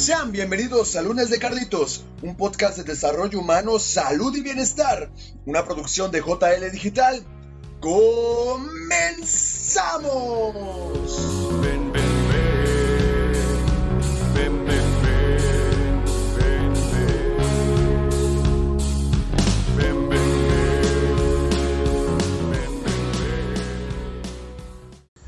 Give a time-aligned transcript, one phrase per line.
[0.00, 5.10] Sean bienvenidos a Lunes de Carlitos, un podcast de desarrollo humano, salud y bienestar,
[5.44, 7.22] una producción de JL Digital.
[7.80, 8.80] ¡Comenzamos!
[11.60, 12.02] Ven, ven,
[14.34, 14.64] ven.
[14.64, 14.80] ven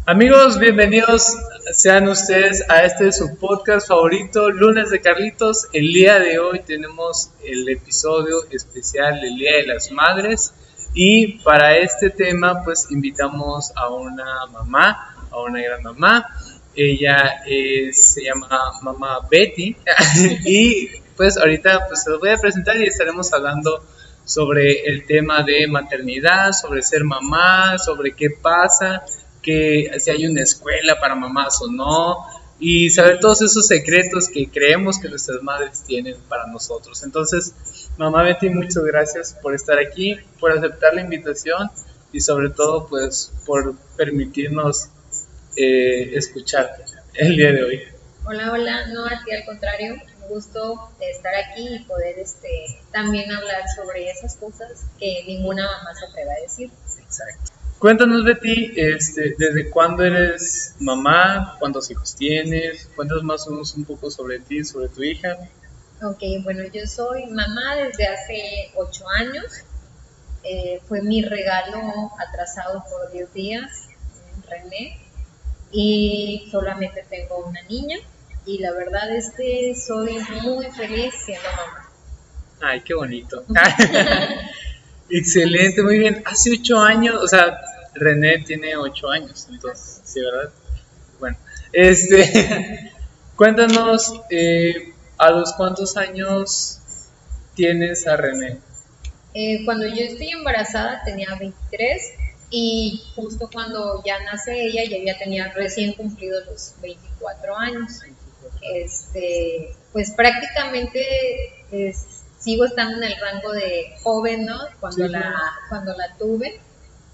[0.07, 1.36] Amigos, bienvenidos
[1.73, 5.68] sean ustedes a este su podcast favorito, Lunes de Carlitos.
[5.72, 10.53] El día de hoy tenemos el episodio especial del Día de las Madres
[10.94, 16.27] y para este tema pues invitamos a una mamá, a una gran mamá.
[16.75, 18.49] Ella es- se llama
[18.82, 19.77] mamá Betty
[20.46, 23.85] y pues ahorita pues se los voy a presentar y estaremos hablando
[24.25, 29.02] sobre el tema de maternidad, sobre ser mamá, sobre qué pasa,
[29.43, 32.25] que si hay una escuela para mamás o no,
[32.64, 37.03] y saber todos esos secretos que creemos que nuestras madres tienen para nosotros.
[37.03, 37.55] Entonces,
[37.97, 41.69] mamá Betty, muchas gracias por estar aquí, por aceptar la invitación
[42.12, 44.91] y sobre todo pues por permitirnos
[45.56, 47.83] eh, escucharte el día de hoy.
[48.25, 52.48] Hola, hola, no a ti al contrario, un gusto de estar aquí y poder este,
[52.92, 56.70] también hablar sobre esas cosas que ninguna mamá se atreve a decir.
[57.03, 57.61] Exacto.
[57.83, 61.56] Cuéntanos, Betty, este, ¿desde cuándo eres mamá?
[61.58, 62.88] ¿Cuántos hijos tienes?
[62.94, 65.36] Cuéntanos más o menos un poco sobre ti, sobre tu hija.
[66.00, 69.64] Ok, bueno, yo soy mamá desde hace ocho años.
[70.44, 73.88] Eh, fue mi regalo atrasado por 10 días,
[74.48, 75.00] René,
[75.72, 77.98] y solamente tengo una niña.
[78.47, 81.91] Y la verdad es que soy muy feliz siendo mamá.
[82.60, 83.44] Ay, qué bonito.
[85.10, 86.22] Excelente, muy bien.
[86.25, 87.60] Hace ocho años, o sea,
[87.94, 90.50] René tiene ocho años, entonces, sí, ¿verdad?
[91.20, 91.36] Bueno,
[91.72, 92.92] este,
[93.36, 96.78] cuéntanos, eh, ¿a los cuántos años
[97.54, 98.58] tienes a René?
[99.34, 102.02] Eh, cuando yo estoy embarazada tenía 23
[102.50, 108.00] y justo cuando ya nace ella ya ya tenía recién cumplido los 24 años.
[108.60, 111.00] Este, pues prácticamente
[111.70, 112.04] es-
[112.38, 114.58] sigo estando en el rango de joven, ¿no?
[114.81, 115.12] Cuando, Sí.
[115.12, 115.32] la,
[115.69, 116.60] cuando la tuve,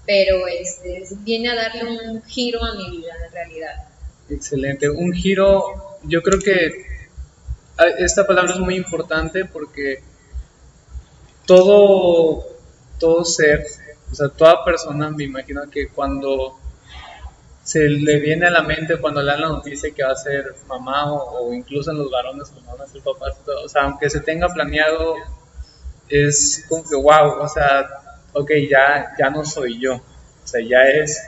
[0.09, 3.75] pero este, viene a darle un giro a mi vida en realidad.
[4.27, 4.89] Excelente.
[4.89, 6.71] Un giro, yo creo que
[7.99, 10.01] esta palabra es muy importante porque
[11.45, 12.43] todo,
[12.97, 13.63] todo ser,
[14.11, 16.57] o sea, toda persona, me imagino que cuando
[17.61, 20.55] se le viene a la mente, cuando le dan la noticia que va a ser
[20.67, 24.21] mamá o, incluso en los varones como van a ser papás, o sea, aunque se
[24.21, 25.17] tenga planeado,
[26.07, 27.87] es como que, wow, o sea,
[28.39, 31.21] ok, ya, ya no soy yo, o sea, ya es,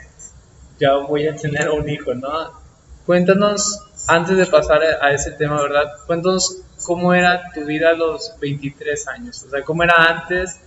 [0.78, 2.60] ya voy a tener un hijo, ¿no?
[3.06, 5.84] Cuéntanos, antes de pasar a ese tema, ¿verdad?
[6.06, 10.60] Cuéntanos cómo era tu vida a los 23 años, o sea, cómo era antes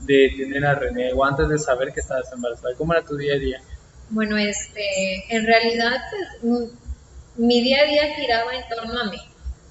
[0.00, 3.34] de tener a René o antes de saber que estabas embarazada, cómo era tu día
[3.34, 3.60] a día.
[4.10, 5.96] Bueno, este, en realidad,
[6.40, 6.70] pues,
[7.36, 9.18] mi día a día giraba en torno a mí.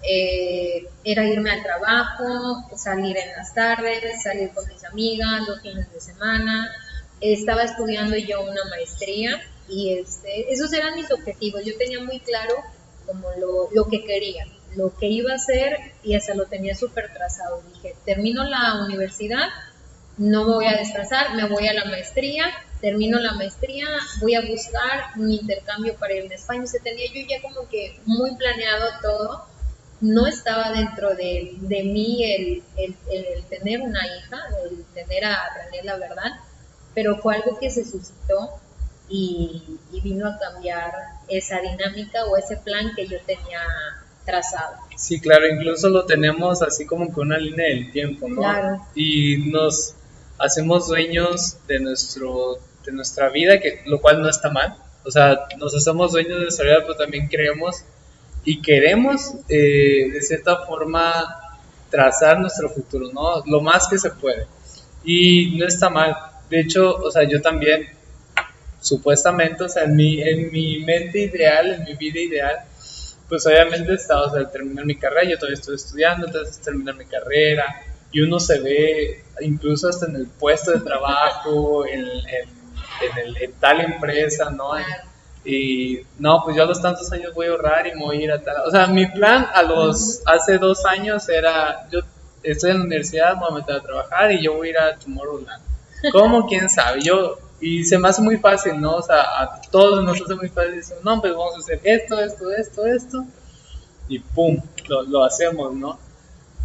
[0.08, 5.92] Eh, era irme al trabajo, salir en las tardes, salir con mis amigas los fines
[5.92, 6.72] de semana.
[7.22, 11.64] Estaba estudiando yo una maestría y este, esos eran mis objetivos.
[11.66, 12.56] Yo tenía muy claro
[13.06, 14.46] como lo, lo que quería,
[14.76, 17.64] lo que iba a hacer y hasta lo tenía súper trazado.
[17.74, 19.48] Dije, termino la universidad,
[20.18, 22.46] no me voy a desplazar, me voy a la maestría,
[22.80, 23.88] termino la maestría,
[24.22, 26.64] voy a buscar un intercambio para irme a España.
[26.64, 29.55] O sea, tenía yo ya como que muy planeado todo.
[30.02, 34.38] No estaba dentro de, de mí el, el- el tener una hija,
[34.70, 36.32] el tener a René, la verdad,
[36.94, 38.60] pero fue algo que se suscitó
[39.10, 40.92] y, y vino a cambiar
[41.28, 43.62] esa dinámica o ese plan que yo tenía
[44.26, 44.78] trazado.
[44.98, 48.42] Sí, claro, incluso lo tenemos así como que una línea del tiempo, ¿no?
[48.42, 48.86] Claro.
[48.96, 49.94] Y nos
[50.40, 54.76] hacemos dueños de nuestro de nuestra vida, que lo cual no está mal.
[55.04, 57.84] O sea, nos hacemos dueños de nuestra vida, pero también creemos
[58.46, 61.60] y queremos eh, de cierta forma
[61.90, 63.44] trazar nuestro futuro, ¿no?
[63.46, 64.46] Lo más que se puede.
[65.04, 66.16] Y no está mal.
[66.50, 67.88] De hecho, o sea, yo también
[68.80, 72.60] supuestamente, o sea, en mi, en mi mente ideal, en mi vida ideal,
[73.28, 77.06] pues obviamente estaba, o sea, terminar mi carrera, yo todavía estoy estudiando, entonces terminar mi
[77.06, 77.66] carrera,
[78.12, 82.50] y uno se ve incluso hasta en el puesto de trabajo, en, en,
[83.02, 84.74] en el, en tal empresa, ¿no?
[85.46, 88.32] Y no, pues yo a los tantos años voy a ahorrar y voy a ir
[88.32, 88.58] a tal.
[88.68, 92.00] O sea, mi plan a los hace dos años era: yo
[92.44, 94.96] estoy en la universidad, voy a meter a trabajar y yo voy a ir a
[94.98, 95.64] Tomorrowland.
[96.12, 96.48] ¿Cómo?
[96.48, 97.02] ¿Quién sabe?
[97.02, 98.96] Yo, y se me hace muy fácil, ¿no?
[98.98, 102.20] O sea, a todos nos hace muy fácil decir: no, pues vamos a hacer esto,
[102.20, 103.26] esto, esto, esto.
[104.08, 106.00] y pum, lo, lo hacemos, ¿no?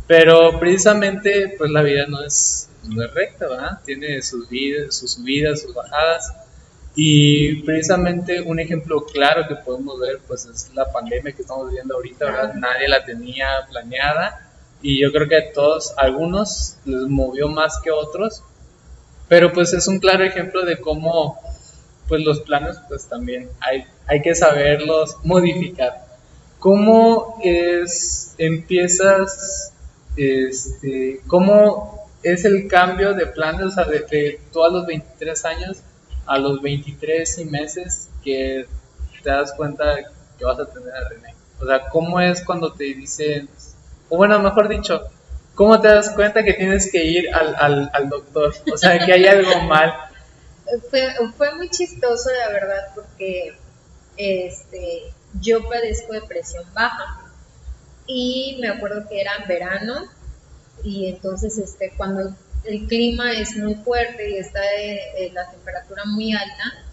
[0.07, 3.81] Pero precisamente, pues la vida no es, no es recta, ¿verdad?
[3.85, 6.33] Tiene sus vidas, sus subidas, sus bajadas.
[7.03, 11.95] Y precisamente un ejemplo claro que podemos ver, pues es la pandemia que estamos viviendo
[11.95, 12.53] ahorita, ¿verdad?
[12.57, 14.51] Nadie la tenía planeada
[14.83, 18.43] y yo creo que a todos, algunos les movió más que otros,
[19.29, 21.41] pero pues es un claro ejemplo de cómo
[22.07, 26.05] pues los planes pues también hay, hay que saberlos modificar.
[26.59, 29.73] ¿Cómo es, empiezas,
[30.19, 35.45] este, cómo es el cambio de planes, o sea, de, de tú a los 23
[35.47, 35.79] años
[36.31, 38.65] a los 23 y meses que
[39.21, 39.97] te das cuenta
[40.39, 41.35] que vas a tener a René?
[41.61, 43.49] O sea, ¿cómo es cuando te dicen,
[44.09, 45.03] o bueno, mejor dicho,
[45.57, 48.55] ¿cómo te das cuenta que tienes que ir al, al, al doctor?
[48.73, 49.93] O sea, que hay algo mal.
[50.89, 51.03] Fue,
[51.37, 53.57] fue muy chistoso, la verdad, porque
[54.17, 57.33] este, yo padezco de presión baja
[58.07, 60.05] y me acuerdo que era en verano
[60.85, 62.33] y entonces este, cuando
[62.65, 66.85] el clima es muy fuerte y está eh, eh, la temperatura muy alta,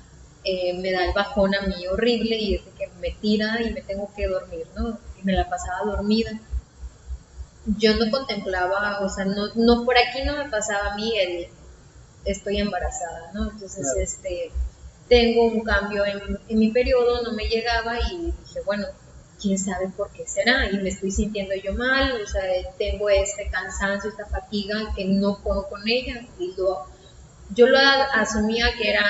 [0.44, 3.72] eh, me da el bajón a mí horrible y es de que me tira y
[3.72, 4.98] me tengo que dormir, ¿no?
[5.20, 6.40] Y me la pasaba dormida.
[7.78, 11.48] Yo no contemplaba, o sea, no, no por aquí no me pasaba a mí el
[12.24, 13.52] estoy embarazada, ¿no?
[13.52, 14.00] Entonces, Claro.
[14.00, 14.52] este,
[15.10, 18.86] tengo un cambio en, en mi periodo, no me llegaba y dije, bueno,
[19.42, 22.42] quién sabe por qué será y me estoy sintiendo yo mal, o sea,
[22.78, 26.86] tengo este cansancio, esta fatiga que no puedo con ella y lo,
[27.54, 27.78] yo lo
[28.14, 29.02] asumía que era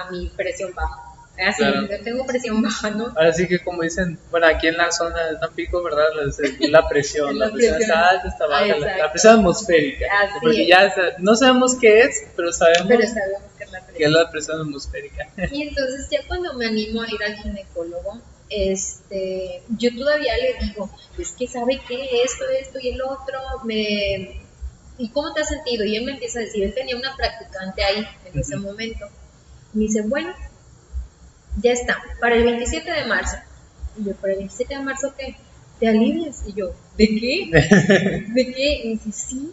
[0.00, 1.02] a mi presión baja.
[1.48, 1.88] Así, Claro.
[1.88, 3.06] yo tengo presión baja, ¿no?
[3.16, 6.04] Ahora sí que como dicen, bueno, aquí en la zona de Tampico, ¿verdad?
[6.14, 7.96] La, la presión, la, La presión, presión.
[7.96, 10.06] está alta, está baja, la, la presión atmosférica.
[10.22, 10.68] Así porque es.
[10.68, 14.30] ya no sabemos qué es, pero sabemos Pero sabemos que es la que es la
[14.30, 15.26] presión atmosférica.
[15.50, 18.20] Y entonces ya cuando me animo a ir al ginecólogo,
[18.54, 24.40] este, yo todavía le digo, es que sabe qué, esto, esto y el otro, me...
[24.98, 25.84] ¿Y cómo te has sentido?
[25.84, 29.06] Y él me empieza a decir, él tenía una practicante ahí en ese momento.
[29.72, 30.32] Me dice, bueno,
[31.60, 33.36] ya está, para el 27 de marzo.
[33.98, 35.36] Y yo, ¿para el 27 de marzo qué?
[35.80, 36.44] ¿Te alivias?
[36.46, 37.48] Y yo, ¿de qué?
[38.28, 38.74] ¿De qué?
[38.74, 39.52] Y me dice, sí,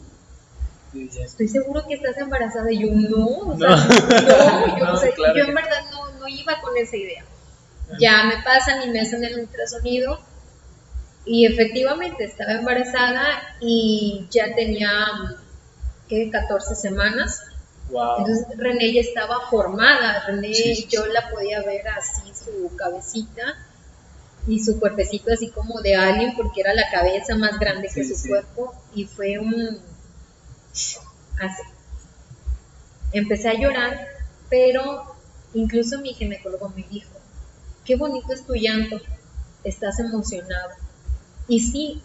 [0.94, 2.72] estoy seguro que estás embarazada.
[2.72, 3.78] Y yo, no, o sea, No.
[3.78, 7.24] no, yo, No, o sea, claro yo en verdad no, no iba con esa idea.
[7.98, 10.20] Ya me pasan y me hacen el ultrasonido
[11.26, 14.90] y efectivamente estaba embarazada y ya tenía,
[16.08, 16.30] ¿qué?
[16.32, 17.44] 14 semanas.
[17.90, 18.20] Wow.
[18.20, 23.58] Entonces René ya estaba formada, René Sí, yo la podía ver así su cabecita
[24.48, 28.16] y su cuerpecito así como de alien porque era la cabeza más grande que su
[28.16, 28.30] sí.
[28.30, 29.80] cuerpo y fue un
[31.40, 31.64] así.
[33.12, 34.08] Empecé a llorar,
[34.50, 35.16] pero
[35.54, 37.19] incluso mi ginecólogo me dijo,
[37.90, 39.02] qué bonito es tu llanto,
[39.64, 40.70] estás emocionado.
[41.48, 42.04] Y sí,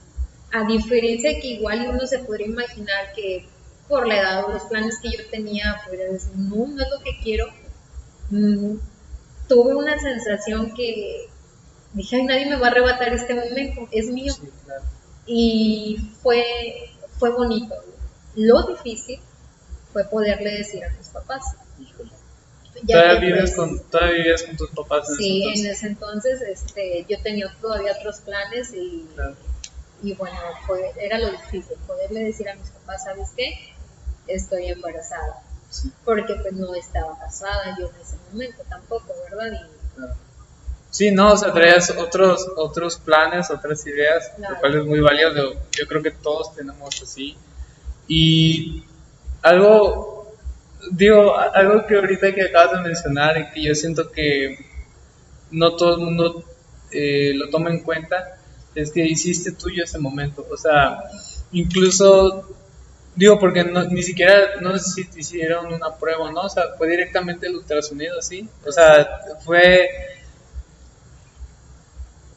[0.51, 3.47] a diferencia de que igual uno se podría imaginar que
[3.87, 7.05] por la edad o los planes que yo tenía, podría decir, no, no es lo
[7.05, 7.49] que quiero.
[8.31, 8.79] Mm,
[9.47, 11.29] tuve una sensación que
[11.93, 14.33] dije, ay, nadie me va a arrebatar este momento, es mío.
[14.33, 14.85] Sí, claro.
[15.27, 17.75] Y fue, fue bonito.
[18.37, 19.21] Lo difícil
[19.93, 21.43] fue poderle decir a mis papás.
[21.79, 22.14] Híjole.
[22.83, 26.41] Ya ¿Todavía, vives con, ¿Todavía vivías con tus papás en Sí, ese en ese entonces
[26.43, 29.37] este, yo tenía todavía otros planes y, Claro.
[30.03, 30.37] y bueno,
[30.67, 33.55] fue, era lo difícil, poderle decir a mis papás, ¿sabes qué?
[34.27, 35.43] Estoy embarazada.
[35.71, 39.53] Sí, Porque pues no estaba casada yo en ese momento tampoco, ¿verdad?
[39.53, 40.15] Y, claro.
[40.91, 44.55] Sí, no, o sea, traías otros, otros planes, otras ideas, Claro.
[44.55, 45.33] lo cual es muy válido.
[45.73, 47.37] Yo creo que todos tenemos así.
[48.07, 48.85] Y
[49.43, 50.14] algo,
[50.93, 54.59] digo, algo que ahorita que acabas de mencionar y que yo siento que
[55.51, 56.45] no todo el mundo
[56.91, 58.39] eh, lo toma en cuenta,
[58.75, 60.47] es que hiciste tuyo ese momento.
[60.51, 60.99] O sea,
[61.53, 62.49] incluso,
[63.15, 66.43] digo, porque no- ni siquiera, no sé si te hicieron una prueba, ¿no?
[66.43, 68.49] O sea, fue directamente el ultrasonido, ¿sí?
[68.67, 69.89] O sea, fue...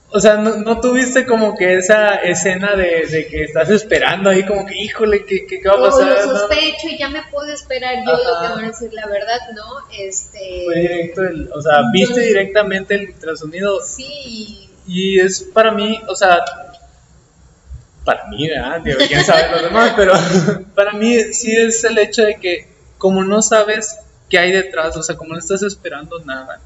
[0.10, 4.46] O sea, no, no tuviste como que esa escena de, de que estás esperando ahí
[4.46, 6.08] como que, híjole, ¿qué, qué, qué va a pasar?
[6.08, 6.40] lo no?
[6.40, 9.64] sospecho y ya me puedo esperar yo lo que van a decir, la verdad, ¿no?
[10.00, 15.72] Este, Fue directo, el- o sea, viste Yo- directamente el ultrasonido sí, y es para
[15.72, 16.40] mí, o sea,
[18.06, 18.80] para mí, ¿verdad?
[18.82, 20.14] Digo, quién sabe los demás, pero
[20.76, 23.98] para mí sí es el hecho de que como no sabes
[24.30, 26.62] qué hay detrás, o sea, como no estás esperando nada,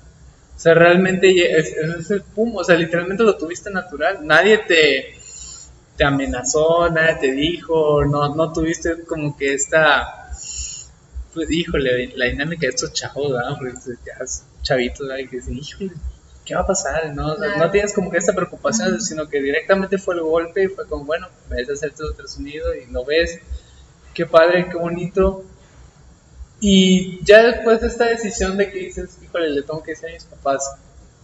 [0.62, 5.15] sea, realmente es, es el pum, o sea, literalmente lo tuviste natural, nadie te,
[5.98, 10.30] te amenazó, nadie te dijo, no, no tuviste como que esta,
[11.34, 13.58] pues híjole, la dinámica de estos chavos, ¿verdad?
[13.58, 13.74] Porque
[14.62, 15.24] chavitos, ¿verdad?
[15.24, 15.91] Y que dicen, híjole,
[16.46, 17.13] ¿qué va a pasar?
[17.13, 17.34] ¿no?
[17.34, 20.68] O sea, no tienes como que esta preocupación, sino que directamente fue el golpe y
[20.68, 23.39] fue como, bueno, ves a hacer tu ultrasonido y lo ves,
[24.13, 25.46] qué padre, qué bonito.
[26.62, 30.13] Y ya después de esta decisión de que dices, híjole, le tengo que decir a
[30.13, 30.63] mis papás,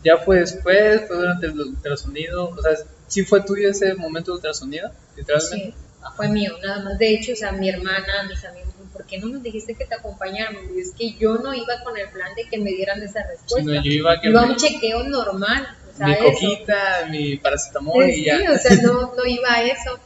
[0.04, 2.72] ya fue después, fue durante el ultrasonido, o sea,
[3.08, 4.90] ¿sí fue tuyo ese momento de ultrasonido?
[5.16, 5.66] Literalmente.
[5.68, 5.74] Sí,
[6.16, 6.98] fue mío, nada más.
[6.98, 9.94] De hecho, o sea, mi hermana, mis amigos, ¿por qué no nos dijiste que te
[9.96, 10.64] acompañáramos?
[10.76, 13.72] Y es que yo no iba con el plan de que me dieran esa respuesta.
[13.84, 15.68] Yo iba a que iba a me- un chequeo normal.
[15.94, 16.24] O sea, mi eso.
[16.24, 18.38] coquita, mi paracetamol y ya.
[18.40, 20.00] Sí, o sea, no, no iba a eso.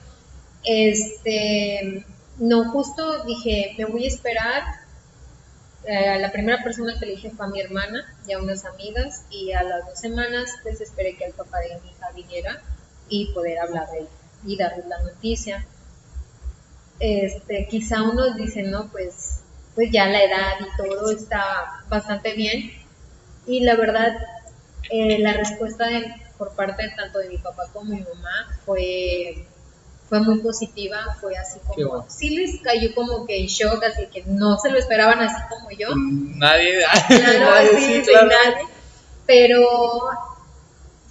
[0.63, 2.05] Este,
[2.39, 4.63] no, justo dije, me voy a esperar.
[5.83, 9.25] Eh, la primera persona que le dije fue a mi hermana y a unas amigas,
[9.31, 12.61] y a las dos semanas pues esperé que el papá de mi hija viniera
[13.09, 14.07] y poder hablar de él
[14.45, 15.65] y darles la noticia.
[16.99, 19.41] Este, quizá unos dicen, no, pues,
[19.73, 22.71] pues ya la edad y todo está bastante bien,
[23.47, 24.15] y la verdad,
[24.91, 29.47] eh, la respuesta de- por parte tanto de mi papá como mi mamá fue,
[30.11, 32.05] fue muy positiva, fue así como, bueno.
[32.09, 35.71] sí les cayó como que en shock, así que no se lo esperaban así como
[35.71, 35.87] yo.
[35.95, 38.27] Nadie, Claro, nadie, sí, sí, claro.
[38.27, 38.65] nadie.
[39.25, 39.65] Pero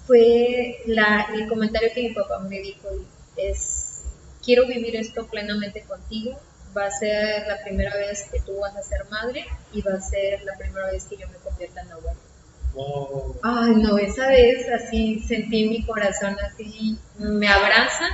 [0.07, 2.88] fue la, el comentario que mi papá me dijo
[3.37, 4.02] es,
[4.45, 6.38] quiero vivir esto plenamente contigo,
[6.76, 10.00] va a ser la primera vez que tú vas a ser madre y va a
[10.02, 12.21] ser la primera vez que yo me convierta en abuela.
[12.75, 13.40] Wow.
[13.42, 18.04] Ay, no, esa vez así sentí mi corazón así, me abraza,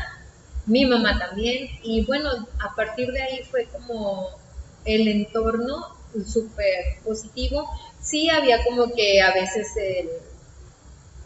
[0.66, 4.30] mi mamá también, y bueno, a partir de ahí fue como
[4.84, 5.96] el entorno
[6.26, 7.68] súper positivo.
[8.00, 10.08] Sí había como que a veces el,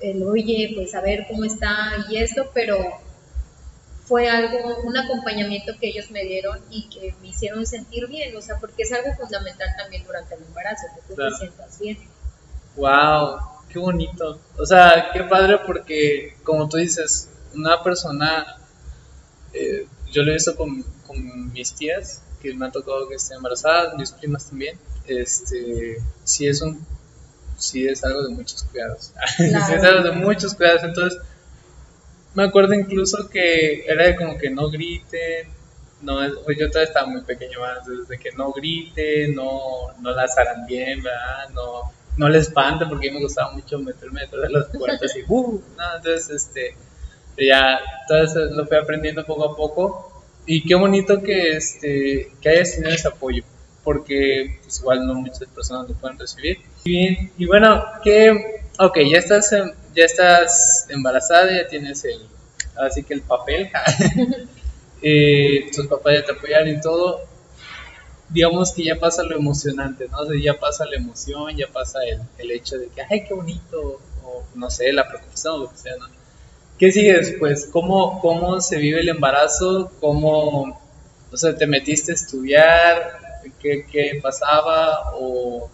[0.00, 2.76] el, oye, pues a ver cómo está y esto, pero
[4.04, 8.42] fue algo, un acompañamiento que ellos me dieron y que me hicieron sentir bien, o
[8.42, 11.30] sea, porque es algo fundamental también durante el embarazo, que tú Claro.
[11.30, 11.98] te sientas bien.
[12.76, 14.40] Wow, qué bonito.
[14.58, 18.56] O sea, qué padre porque, como tú dices, una persona,
[19.52, 23.38] eh, yo lo he visto con, con mis tías, que me han tocado que estén
[23.38, 24.78] embarazadas, mis primas también.
[25.06, 26.84] Este, sí es un,
[27.58, 29.12] sí es algo de muchos cuidados.
[29.36, 30.84] sí es algo de muchos cuidados.
[30.84, 31.20] Entonces,
[32.34, 35.48] me acuerdo incluso que era de como que no griten,
[36.02, 40.10] no, es- pues yo todavía estaba muy pequeño más, desde que no griten, no, no
[40.12, 41.48] las harán bien, ¿verdad?
[41.54, 45.16] No, no les espanten, porque a mí me gustaba mucho meterme detrás de las puertas
[45.16, 45.60] y ¡uh!
[45.76, 46.76] No, entonces, este,
[47.46, 52.48] ya, todo eso lo fui aprendiendo poco a poco y qué bonito que, este, que
[52.48, 53.42] hayas tenido ese apoyo,
[53.84, 56.58] porque pues, igual no muchas personas lo pueden recibir.
[56.84, 62.20] Bien, y bueno, que, ok, ya estás, em- ya estás embarazada, ya tienes el,
[62.76, 63.70] así que el papel,
[65.02, 67.20] eh, tus papás ya te apoyaron y todo,
[68.28, 70.18] digamos que ya pasa lo emocionante, ¿no?
[70.18, 73.34] O sea, ya pasa la emoción, ya pasa el, el hecho de que, ay, qué
[73.34, 76.06] bonito, o no sé, la preocupación lo que sea, ¿no?
[76.80, 77.68] ¿Qué sigue después?
[77.70, 79.92] ¿Cómo, cómo se vive el embarazo?
[80.00, 80.80] ¿Cómo,
[81.30, 83.20] o sea, te metiste a estudiar?
[83.60, 85.12] ¿Qué, qué pasaba?
[85.14, 85.70] ¿O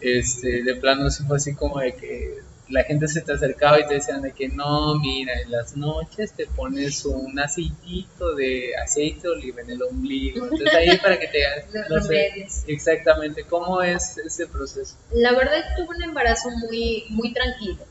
[0.00, 2.38] este, de plano fue así como de que
[2.70, 6.32] la gente se te acercaba y te decían de que no, mira, en las noches
[6.32, 10.42] te pones un aceitito de aceite de oliva en el ombligo.
[10.44, 12.62] Entonces ahí para que te Los no sé, remedios.
[12.66, 14.96] exactamente, ¿cómo es ese proceso?
[15.12, 17.84] La verdad tuve un embarazo muy, muy tranquilo.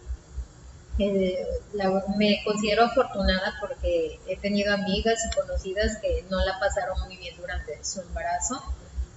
[1.00, 7.00] Eh, la- me considero afortunada porque he tenido amigas y conocidas que no la pasaron
[7.06, 8.62] muy bien durante su embarazo.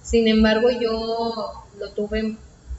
[0.03, 2.35] Sin embargo, yo lo tuve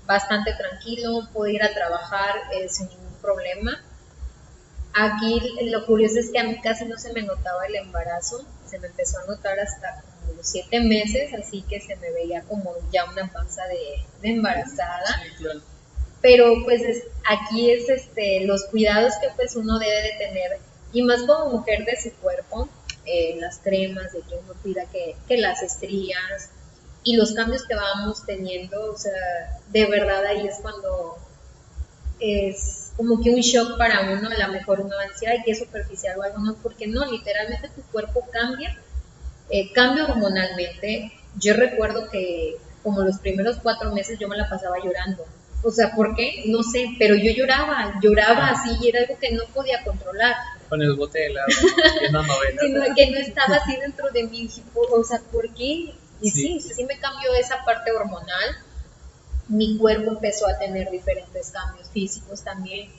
[0.07, 3.81] bastante tranquilo, pude ir a trabajar eh, sin ningún problema.
[4.95, 5.41] Aquí
[5.71, 8.89] lo curioso es que a mí casi no se me notaba el embarazo, se me
[8.89, 13.05] empezó a notar hasta como los siete meses, así que se me veía como ya
[13.05, 15.05] una panza de, embarazada.
[16.21, 20.51] Pero pues es- aquí es este los cuidados que pues uno debe de tener
[20.93, 22.69] y más como mujer de su cuerpo
[23.05, 26.51] eh, las cremas de que uno cuida que, que las estrías
[27.03, 29.13] y los cambios que vamos teniendo o sea
[29.69, 31.17] de verdad ahí es cuando
[32.21, 35.43] es como que un shock para uno a lo mejor uno va a decir ay
[35.45, 38.77] que es superficial o algo no porque no literalmente tu cuerpo cambia
[39.51, 41.13] eh, cambia hormonalmente.
[41.35, 45.25] Yo recuerdo que como los primeros cuatro meses yo me la pasaba llorando
[45.63, 46.45] o sea, ¿por qué?
[46.47, 50.35] No sé, pero yo lloraba, lloraba así y era algo que no podía controlar,
[50.69, 51.47] Con el bote de helado,
[52.01, 52.61] viendo novelas.
[52.61, 55.95] sino que no estaba así dentro de mí, o sea, ¿por qué?
[56.21, 56.61] Y Sí.
[56.61, 58.57] sí, sí, me cambió esa parte hormonal,
[59.49, 62.91] mi cuerpo empezó a tener diferentes cambios físicos también,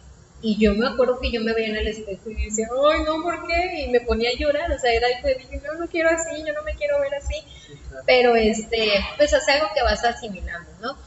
[0.42, 3.22] y yo me acuerdo que yo me veía en el espejo y decía, ay, no,
[3.22, 3.84] ¿por qué?
[3.84, 6.44] Y me ponía a llorar, o sea, era algo que dije, no, no quiero así,
[6.46, 7.36] yo no me quiero ver así,
[7.68, 8.04] Sí, claro.
[8.08, 10.98] pero este, pues es algo que vas asimilando, ¿no?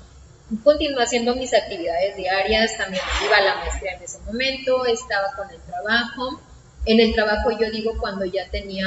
[0.63, 5.51] Continué haciendo mis actividades diarias, también iba a la maestría en ese momento, estaba con
[5.51, 6.41] el trabajo.
[6.85, 8.87] En el trabajo yo digo cuando ya tenía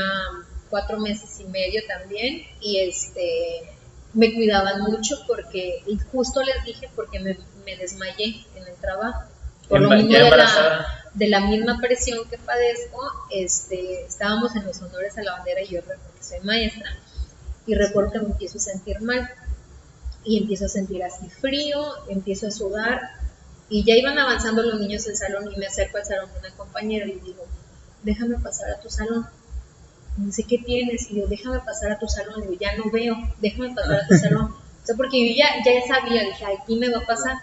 [0.69, 3.61] cuatro meses y medio también y este
[4.13, 9.23] me cuidaban mucho porque y justo les dije porque me, me desmayé en el trabajo.
[9.69, 12.99] Por lo mismo de la, de la misma presión que padezco
[13.31, 16.97] este estábamos en los honores a la bandera y yo que soy maestra
[17.65, 19.29] y recuerdo que me empiezo a sentir mal
[20.25, 23.01] y empiezo a sentir así frío empiezo a sudar
[23.69, 26.57] y ya iban avanzando los niños del salón y me acerco al salón de una
[26.57, 27.45] compañera y digo
[28.03, 29.27] déjame pasar a tu salón
[30.17, 32.89] no sé qué tienes, y yo, déjame pasar a tu salón, le digo, ya no
[32.89, 34.55] veo, déjame pasar a tu salón.
[34.85, 37.37] O sea, porque yo ya, ya sabía, dije, aquí me va a pasar.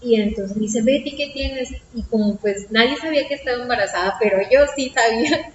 [0.00, 1.70] Y entonces me dice, Betty, ¿qué tienes?
[1.94, 5.52] Y como pues nadie sabía que estaba embarazada, pero yo sí sabía.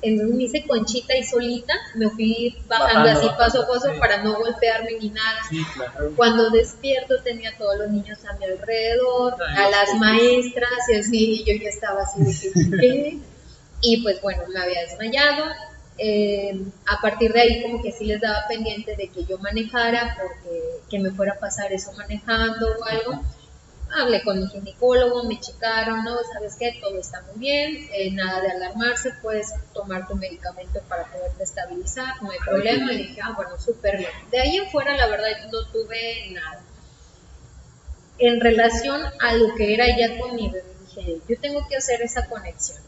[0.00, 3.98] Entonces me hice conchita y solita, me fui bajando, Bajando, así paso a paso sí.
[3.98, 5.40] para no golpearme ni nada.
[5.48, 6.12] Sí, claro.
[6.14, 9.98] Cuando despierto tenía a todos los niños a mi alrededor, Ay, a las sí.
[9.98, 13.18] maestras y así, y yo ya estaba así de que.
[13.80, 15.44] Y pues bueno, me había desmayado.
[15.98, 20.16] Eh, a partir de ahí como que sí les daba pendiente de que yo manejara
[20.20, 23.22] porque que me fuera a pasar eso manejando o algo.
[23.90, 26.16] Hablé con mi ginecólogo, me checaron, ¿no?
[26.32, 26.78] ¿Sabes qué?
[26.80, 32.22] Todo está muy bien, eh, nada de alarmarse, puedes tomar tu medicamento para poderte estabilizar,
[32.22, 32.92] no hay problema.
[32.92, 34.10] Y dije, ah, bueno, súper bien.
[34.30, 36.60] De ahí en fuera, la verdad, no tuve nada.
[38.18, 42.02] En relación a lo que era ya con mi bebé, dije, yo tengo que hacer
[42.02, 42.78] esa conexión.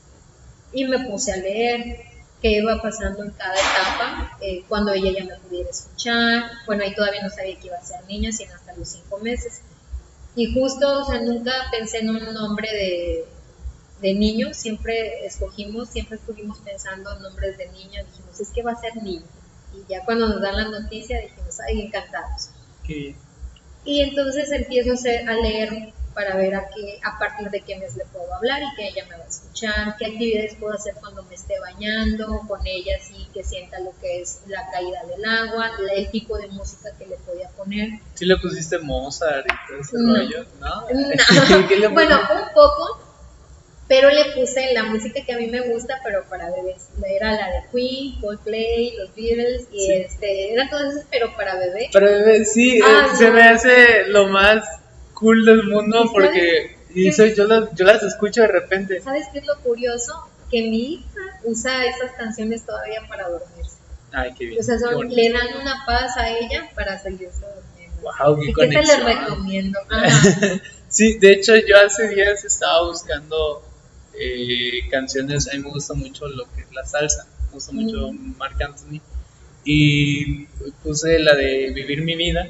[0.72, 2.10] Y me puse a leer
[2.42, 6.50] qué iba pasando en cada etapa, eh, cuando ella ya me pudiera escuchar.
[6.66, 9.62] Bueno, ahí todavía no sabía que iba a ser niña, sino hasta los cinco meses.
[10.36, 13.24] Y justo, o sea, nunca pensé en un nombre de,
[14.00, 18.72] de niño, siempre escogimos, siempre estuvimos pensando en nombres de niño, dijimos, es que va
[18.72, 19.24] a ser niño.
[19.74, 22.50] Y ya cuando nos dan la noticia dijimos, ay, encantados.
[23.84, 24.92] Y entonces empiezo
[25.26, 28.76] a leer para ver a, qué, a partir de qué mes le puedo hablar y
[28.76, 32.60] que ella me va a escuchar, qué actividades puedo hacer cuando me esté bañando, con
[32.66, 36.90] ella sí que sienta lo que es la caída del agua, el tipo de música
[36.98, 37.88] que le podía poner.
[38.14, 40.14] Sí le pusiste Mozart y todo ese No.
[40.14, 40.80] rollo, ¿no?
[40.82, 40.88] No.
[41.68, 43.00] ¿Qué le bueno, un poco,
[43.88, 46.88] pero le puse la música que a mí me gusta, pero para bebés.
[47.02, 49.92] Era la de Queen, Coldplay, los Beatles, y Sí.
[49.94, 51.88] este, eran todas esas, pero para bebé.
[51.90, 53.32] Pero bebé, sí, eh, Ah, se no.
[53.32, 54.64] me hace lo más
[55.20, 59.00] cool del mundo ¿Y porque y soy- yo, las, yo las escucho de repente.
[59.00, 60.12] ¿Sabes qué es lo curioso?
[60.50, 63.76] Que mi hija usa esas canciones todavía para dormirse.
[64.12, 64.60] Ay, qué bien.
[64.60, 68.00] O sea, son- le dan una paz a ella para seguirse durmiendo.
[68.02, 69.06] Wow, qué ¿Y qué te conexión.
[69.06, 69.78] recomiendo?
[69.88, 70.60] Ajá.
[70.90, 73.62] Sí, de hecho yo hace días estaba buscando
[74.18, 78.10] eh, canciones, a mí me gusta mucho lo que es la salsa, me gusta mucho
[78.12, 78.36] Mm.
[78.36, 79.00] Marc Anthony
[79.64, 80.46] y
[80.82, 82.48] puse la de Vivir mi vida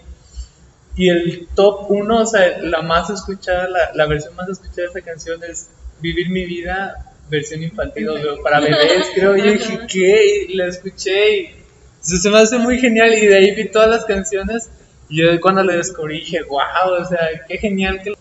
[0.97, 4.99] y el top uno, o sea, la más escuchada, la, la versión más escuchada de
[4.99, 5.71] esa canción es
[6.03, 8.09] Vivir mi vida, versión infantil
[8.43, 9.81] para bebés, creo, yo dije.
[9.87, 10.47] ¿qué?
[10.49, 11.55] Y la escuché y
[12.01, 14.71] se, se me hace muy genial y de ahí vi todas las canciones
[15.11, 18.15] y yo cuando lo descubrí dije, wow, o sea, qué genial que...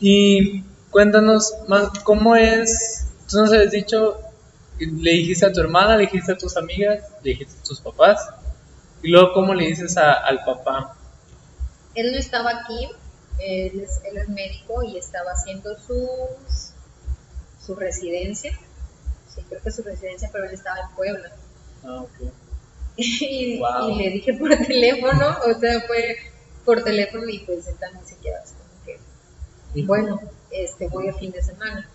[0.00, 3.06] Y cuéntanos más, ¿cómo es?
[3.30, 4.18] Tú nos habías dicho,
[4.78, 8.28] le dijiste a tu hermana, le dijiste a tus amigas, le dijiste a tus papás,
[9.02, 10.96] y luego cómo le dices a- al papá.
[11.94, 12.88] Él no estaba aquí,
[13.38, 16.72] él es, él es médico y estaba haciendo sus,
[17.64, 18.58] su residencia.
[19.34, 21.32] Sí, creo que su residencia, pero él estaba en Puebla.
[21.84, 22.32] Ah, ok.
[22.96, 23.90] y, Wow.
[23.90, 26.16] y le dije por teléfono, o sea, fue
[26.64, 31.14] por teléfono y pues él también se quedó así como que, bueno, este, voy a
[31.14, 31.88] fin de semana.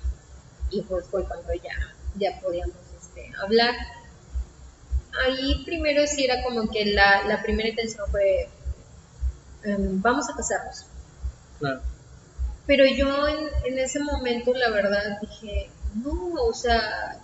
[0.69, 1.71] Y pues fue cuando ya,
[2.15, 3.73] ya podíamos este, hablar.
[5.25, 8.49] Ahí primero sí era como que la, la primera intención fue,
[9.77, 10.85] vamos a casarnos.
[11.59, 11.81] Claro.
[12.65, 15.69] Pero yo en, en ese momento, la verdad, dije,
[16.03, 17.19] no, o sea,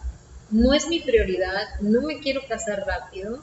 [0.49, 3.41] no es mi prioridad, no me quiero casar rápido.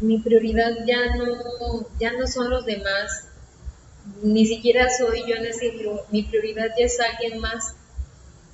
[0.00, 3.24] Mi prioridad ya no, ya no son los demás,
[4.22, 7.74] ni siquiera soy yo en ese libro, mi prioridad ya es alguien más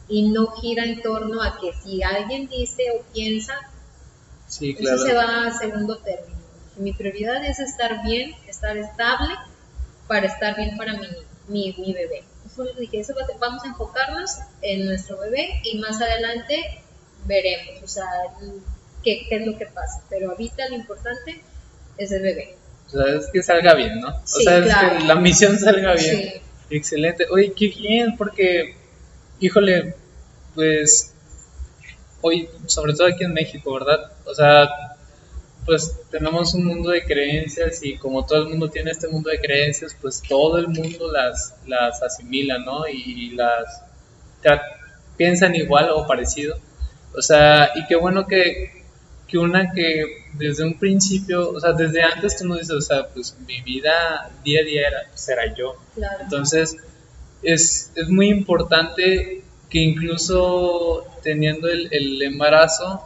[0.09, 3.55] y no gira en torno a que si alguien dice o piensa,
[4.47, 4.97] Sí, claro.
[4.97, 6.32] eso se va a segundo término.
[6.77, 9.35] Mi prioridad es estar bien, estar estable
[10.09, 11.09] para estar bien para mi,
[11.49, 12.25] mi, mi bebé.
[12.47, 16.83] Eso dije, eso va vamos a enfocarnos en nuestro bebé y más adelante
[17.25, 18.05] veremos, o sea,
[19.03, 20.03] qué, qué es lo que pasa.
[20.11, 21.41] Pero ahorita lo importante
[21.99, 22.57] es el bebé.
[22.89, 24.09] O sea, es que salga bien, ¿no?
[24.09, 24.99] O Sí, sea, es claro.
[24.99, 26.17] que la misión salga bien.
[26.17, 26.33] Sí.
[26.71, 27.27] Excelente.
[27.31, 28.77] Oye, qué bien, porque,
[29.41, 29.95] híjole,
[30.55, 31.13] pues,
[32.21, 34.13] hoy, sobre todo aquí en México, ¿verdad?
[34.27, 34.92] O sea,
[35.65, 39.41] pues tenemos un mundo de creencias y como todo el mundo tiene este mundo de
[39.41, 42.87] creencias, pues todo el mundo las, las asimila, ¿no?
[42.89, 43.85] Y las
[45.17, 46.59] piensan igual o parecido.
[47.15, 48.83] O sea, y qué bueno que,
[49.29, 53.07] que una que desde un principio, o sea, desde antes tú no dices, o sea,
[53.09, 55.77] pues mi vida día a día era, pues, era yo.
[55.95, 56.19] Claro.
[56.23, 56.77] Entonces,
[57.43, 63.03] es, es muy importante que incluso teniendo el, el embarazo,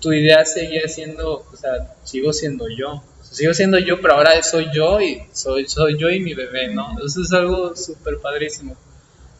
[0.00, 3.02] tu idea seguía siendo, o sea, sigo siendo yo.
[3.22, 6.96] Sigo siendo yo, pero ahora soy yo y soy, soy yo y mi bebé, ¿no?
[7.04, 8.76] Eso es algo súper padrísimo.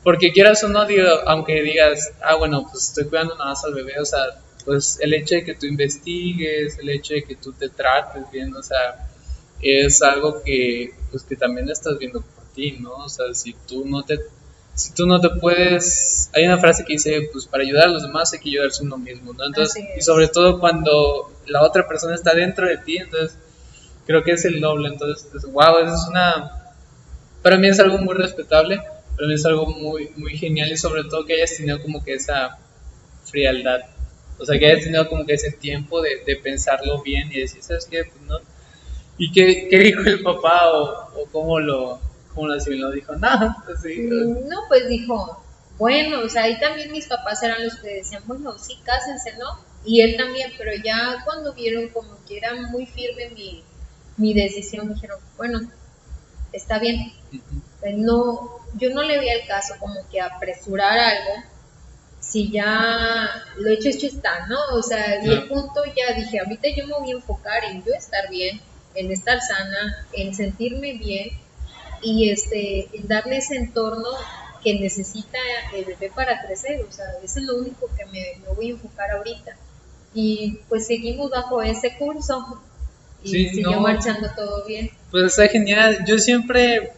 [0.04, 3.74] Porque quieras o no, digo, aunque digas, ah, bueno, pues estoy cuidando nada más al
[3.74, 4.20] bebé, o sea,
[4.64, 8.54] pues el hecho de que tú investigues, el hecho de que tú te trates bien,
[8.54, 9.08] o sea,
[9.60, 12.92] es algo que, pues que también estás viendo por ti, ¿no?
[12.92, 14.20] O sea, si tú no te,
[14.74, 18.02] si tú no te puedes, hay una frase que dice, pues para ayudar a los
[18.02, 19.44] demás hay que ayudarse uno mismo, ¿no?
[19.44, 23.36] Entonces, y sobre todo cuando la otra persona está dentro de ti, entonces
[24.06, 26.74] creo que es el doble, entonces, wow, eso es una,
[27.42, 28.80] para mí es algo muy respetable,
[29.16, 32.14] para mí es algo muy, muy genial y sobre todo que hayas tenido como que
[32.14, 32.58] esa
[33.24, 33.80] frialdad,
[34.38, 37.62] o sea, que hayas tenido como que ese tiempo de, de pensarlo bien y decir,
[37.62, 38.04] ¿sabes qué?
[38.04, 38.38] Pues no.
[39.18, 42.00] ¿Y qué, qué dijo el papá o, o cómo lo,
[42.34, 42.90] cómo lo asimiló?
[42.90, 45.42] Dijo, nada, pues Mm, No, pues dijo,
[45.78, 49.58] bueno, o sea, ahí también mis papás eran los que decían, bueno, sí, cásense, ¿no?
[49.84, 53.64] Y él también, pero ya cuando vieron como que era muy firme mi,
[54.18, 55.60] mi decisión, dijeron, bueno,
[56.52, 57.12] está bien.
[57.80, 61.42] Pues no, yo no le veía el caso como que apresurar algo,
[62.20, 64.58] si ya lo hecho, hecho está, ¿no?
[64.74, 67.94] O sea, y el punto ya dije, ahorita yo me voy a enfocar en yo
[67.94, 68.60] estar bien,
[68.94, 71.30] en estar sana, en sentirme bien
[72.02, 74.08] y este, darle ese entorno
[74.62, 75.38] que necesita
[75.74, 78.70] el bebé para crecer, o sea, eso es lo único que me, me voy a
[78.72, 79.56] enfocar ahorita.
[80.14, 82.60] Y pues seguimos bajo ese curso
[83.22, 83.80] y Sí, siguió no.
[83.80, 84.90] marchando todo bien.
[85.10, 86.04] Pues está genial.
[86.06, 86.92] Yo siempre,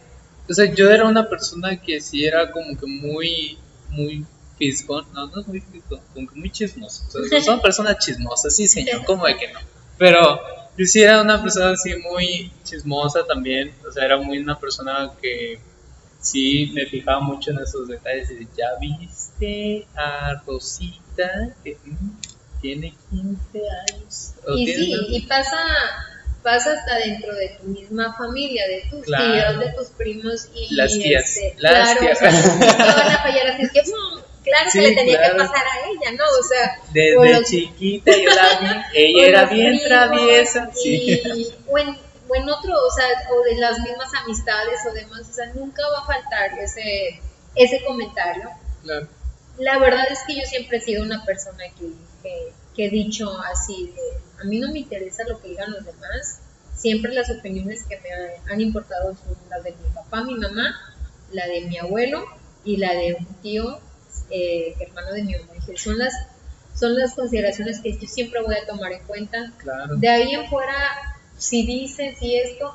[0.49, 3.57] o sea, yo era una persona que sí era como que muy,
[3.89, 4.25] muy
[4.57, 5.05] fisgón.
[5.13, 7.03] No, no es muy fisgón, como que muy chismoso.
[7.17, 9.59] O sea, son personas chismosas, sí, señor, ¿cómo de que no?
[9.97, 10.39] Pero
[10.77, 13.73] yo sí era una persona así muy chismosa también.
[13.87, 15.59] O sea, era muy una persona que
[16.19, 18.29] sí me fijaba mucho en esos detalles.
[18.31, 22.09] Y ya viste a Rosita que mm,
[22.61, 23.59] tiene 15
[23.91, 24.33] años.
[24.47, 25.57] o Y sí, y pasa,
[26.41, 29.33] pasa hasta dentro de tu misma familia, de tus Claro.
[29.33, 32.17] tíos, de tus primos y Las tías, este, las claro, tías.
[32.17, 35.33] o sea, nunca van a fallar así que mm, claro Sí, que le tenía claro.
[35.33, 36.23] que pasar a ella, ¿no?
[36.39, 40.69] O sea, Desde los- chiquita yo la vi, ella era bien traviesa.
[40.83, 41.53] y, Sí.
[41.67, 41.89] o, en,
[42.27, 45.81] o en otro, o sea, o de las mismas amistades o demás, o sea, nunca
[45.89, 47.21] va a faltar ese,
[47.55, 48.49] ese comentario.
[48.83, 49.07] Claro.
[49.57, 51.87] La verdad es que yo siempre he sido una persona que,
[52.23, 55.85] que, que he dicho así, de, a mí no me interesa lo que digan los
[55.85, 56.39] demás,
[56.75, 60.75] siempre las opiniones que me han, han importado son las de mi papá, mi mamá,
[61.31, 62.25] la de mi abuelo
[62.65, 63.79] y la de un tío,
[64.33, 65.53] eh, hermano de mi mamá.
[65.53, 66.13] Dije, son las,
[66.75, 69.51] son las consideraciones que yo siempre voy a tomar en cuenta.
[69.57, 69.95] Claro.
[69.95, 70.73] De ahí en fuera,
[71.37, 72.73] si dices y esto...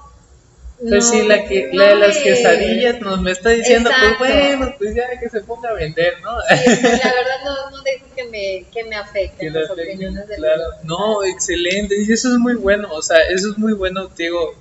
[0.81, 3.91] Pues no- sí, la, que, no la de las me- quesadillas nos me está diciendo,
[3.91, 4.15] Exacto.
[4.19, 6.31] pues bueno, pues ya que se ponga a vender, ¿no?
[6.43, 9.71] Sí, pues, la verdad no, no dejo que me, que me Que afecten le las
[9.73, 10.63] afecte, opiniones de los claro.
[10.85, 14.55] No, excelente, y eso es muy bueno, o sea, eso es muy bueno, digo,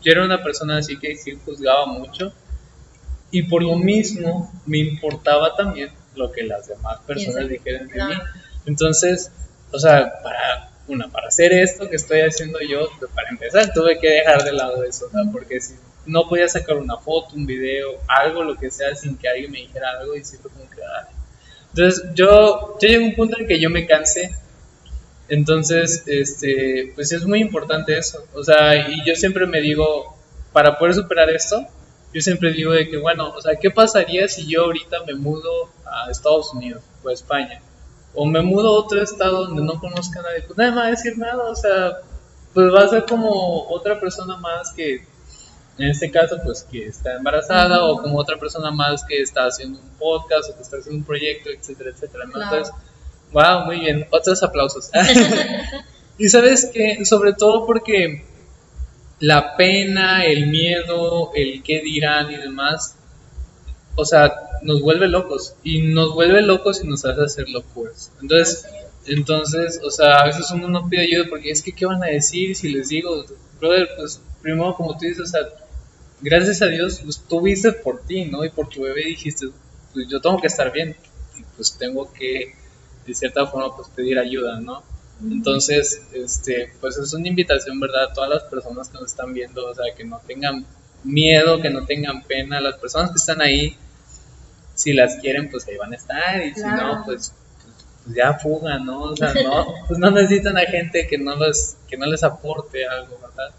[0.00, 2.32] yo era una persona así que sí juzgaba mucho
[3.32, 8.14] y por lo mismo me importaba también lo que las demás personas dijeran de Claro.
[8.14, 8.20] mí.
[8.66, 9.30] Entonces,
[9.72, 14.08] o sea, para una para hacer esto que estoy haciendo yo, para empezar tuve que
[14.08, 15.74] dejar de lado eso, o sea, porque si
[16.06, 19.58] no podía sacar una foto, un video, algo, lo que sea, sin que alguien me
[19.60, 20.82] dijera algo y siempre como que...
[20.82, 21.14] ay.
[21.70, 24.32] Entonces yo, yo llegué a un punto en que yo me cansé
[25.28, 28.26] entonces, este, pues es muy importante eso.
[28.34, 30.16] O sea, y yo siempre me digo,
[30.52, 31.66] para poder superar esto,
[32.14, 35.68] yo siempre digo de que, bueno, o sea, ¿qué pasaría si yo ahorita me mudo
[35.84, 37.60] a Estados Unidos o a España?
[38.14, 40.42] O me mudo a otro estado donde no conozca a nadie.
[40.42, 41.98] Pues nadie me va a decir nada, o sea,
[42.54, 45.04] pues va a ser como otra persona más que,
[45.76, 49.80] en este caso, pues que está embarazada, o como otra persona más que está haciendo
[49.80, 52.26] un podcast o que está haciendo un proyecto, etcétera, etcétera.
[52.26, 52.32] ¿no?
[52.32, 52.56] Claro.
[52.56, 52.74] Entonces,
[53.34, 54.06] Wow, muy bien.
[54.10, 54.90] Otros aplausos.
[56.18, 58.24] y sabes que, sobre todo porque
[59.20, 62.96] la pena, el miedo, el qué dirán y demás,
[63.96, 65.54] o sea, nos vuelve locos.
[65.62, 68.10] Y nos vuelve locos y nos hace hacer locuras.
[68.20, 68.66] Entonces,
[69.06, 72.06] entonces, o sea, a veces uno no pide ayuda porque es que, ¿qué van a
[72.06, 73.24] decir si les digo?
[73.60, 75.40] Brother, pues primero, como tú dices, o sea,
[76.20, 78.44] gracias a Dios, pues tú viste por ti, ¿no?
[78.44, 79.48] Y por tu bebé dijiste,
[79.92, 80.96] pues yo tengo que estar bien.
[81.38, 82.54] Y pues tengo que,
[83.06, 84.82] de cierta forma, pues pedir ayuda, ¿no?
[85.32, 88.04] Entonces, este, pues es una invitación, ¿verdad?
[88.10, 90.64] A todas las personas que nos están viendo, o sea, que no tengan
[91.02, 93.76] miedo, que no tengan pena, las personas que están ahí,
[94.74, 97.32] si las quieren, pues ahí van a estar, y si no, pues,
[98.04, 99.02] pues ya fugan, ¿no?
[99.02, 102.86] O sea, no, pues no necesitan a gente que no les, que no les aporte
[102.86, 103.54] algo, ¿verdad?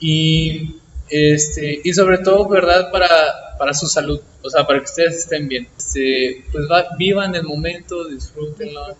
[0.00, 0.76] Y,
[1.08, 2.90] este, y sobre todo, ¿verdad?
[2.92, 5.68] Para, para su salud, o sea, para que ustedes estén bien.
[5.76, 8.94] Este, pues va- vivan el momento, disfrútenlo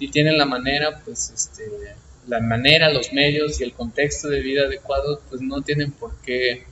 [0.00, 1.70] si tienen la manera, pues este,
[2.26, 6.64] la manera, los medios y el contexto de vida adecuado, pues no tienen por qué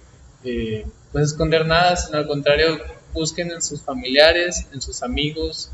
[0.45, 2.79] eh, pues esconder nada, sino al contrario,
[3.13, 5.71] busquen en sus familiares, en sus amigos,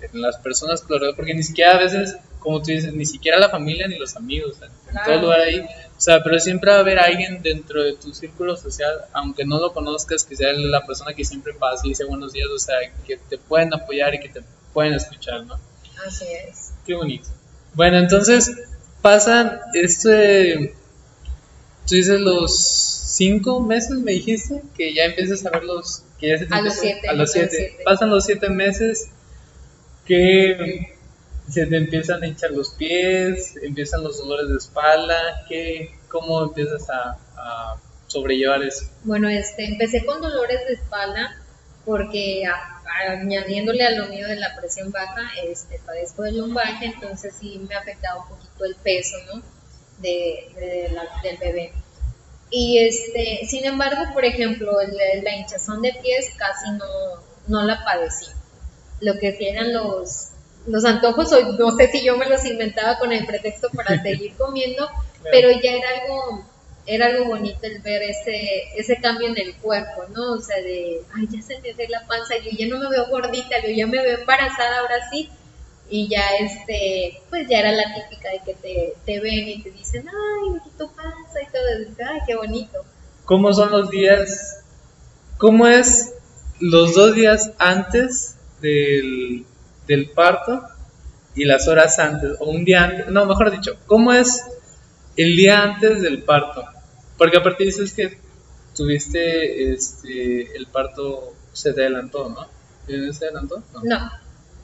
[0.00, 2.92] en, en las personas que lo rodean, porque ni siquiera a veces, como tú dices,
[2.94, 5.06] ni siquiera la familia ni los amigos, en, en Claro.
[5.12, 8.56] todo lugar ahí, o sea, pero siempre va a haber alguien dentro de tu círculo
[8.56, 12.32] social, aunque no lo conozcas, que sea la persona que siempre pasa y dice buenos
[12.32, 15.58] días, o sea, que te pueden apoyar y que te pueden escuchar, ¿no?
[16.06, 16.71] Así es.
[16.86, 17.28] Qué bonito.
[17.74, 18.50] Bueno, entonces
[19.00, 20.74] pasan este.
[21.86, 26.02] Tú dices los cinco meses, me dijiste, que ya empiezas a ver los.
[26.18, 27.48] Que ya se te A los siete, A los a los siete.
[27.50, 27.82] siete.
[27.84, 29.08] Pasan los siete meses
[30.06, 30.94] que
[31.48, 35.44] se te empiezan a hinchar los pies, empiezan los dolores de espalda.
[35.48, 38.84] que ¿Cómo empiezas a, a sobrellevar eso?
[39.04, 41.41] Bueno, este, empecé con dolores de espalda
[41.84, 47.34] porque a- añadiéndole a lo mío de la presión baja, este, padezco de lumbaje, entonces
[47.38, 49.42] sí me afectaba un poquito el peso, ¿no?
[49.98, 51.72] De, de la- del bebé.
[52.50, 54.72] Y este, sin embargo, por ejemplo,
[55.22, 56.84] la hinchazón de pies casi no,
[57.48, 58.26] no la padecí.
[59.00, 60.28] Lo que sí eran los,
[60.66, 64.88] los antojos, no sé si yo me los inventaba con el pretexto para seguir comiendo,
[65.30, 66.44] pero ya era algo
[66.86, 70.32] era algo bonito el ver ese ese cambio en el cuerpo, ¿no?
[70.32, 73.06] O sea, de, ay, ya se me ve la panza, yo ya no me veo
[73.08, 75.30] gordita, yo ya me veo embarazada ahora sí,
[75.88, 79.70] y ya este, pues ya era la típica de que te, te ven y te
[79.70, 82.84] dicen, ay, aquí tu panza y todo, y ay, qué bonito.
[83.24, 84.64] ¿Cómo son los días?
[85.38, 86.14] ¿Cómo es
[86.60, 89.44] los dos días antes del,
[89.86, 90.62] del parto
[91.34, 92.32] y las horas antes?
[92.40, 94.44] O un día antes, no, mejor dicho, ¿cómo es
[95.16, 96.64] el día antes del parto?
[97.22, 98.18] Porque aparte dices que
[98.74, 102.48] tuviste este, el parto, se te adelantó, ¿no?
[103.12, 103.62] ¿Se adelantó?
[103.84, 104.10] No.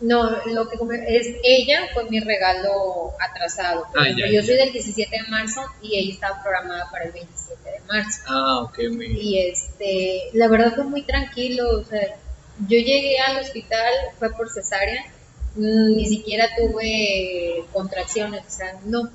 [0.00, 3.86] No, no, lo que es ella fue mi regalo atrasado.
[3.94, 4.42] Ah, ya, yo ya.
[4.42, 8.22] soy del 17 de marzo y ella estaba programada para el 27 de marzo.
[8.26, 9.18] Ah, ok, muy bien.
[9.20, 12.16] Y este, la verdad fue muy tranquilo, o sea,
[12.66, 15.04] yo llegué al hospital, fue por cesárea,
[15.54, 19.08] ni siquiera tuve contracciones, o sea, no.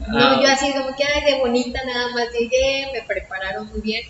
[0.00, 3.80] No, Ah, yo así como que ay, de bonita nada más llegué, me prepararon muy
[3.80, 4.02] bien.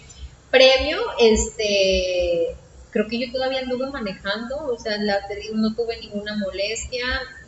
[0.51, 2.57] Previo, este,
[2.91, 7.05] creo que yo todavía anduve manejando, o sea, la, te digo, no tuve ninguna molestia,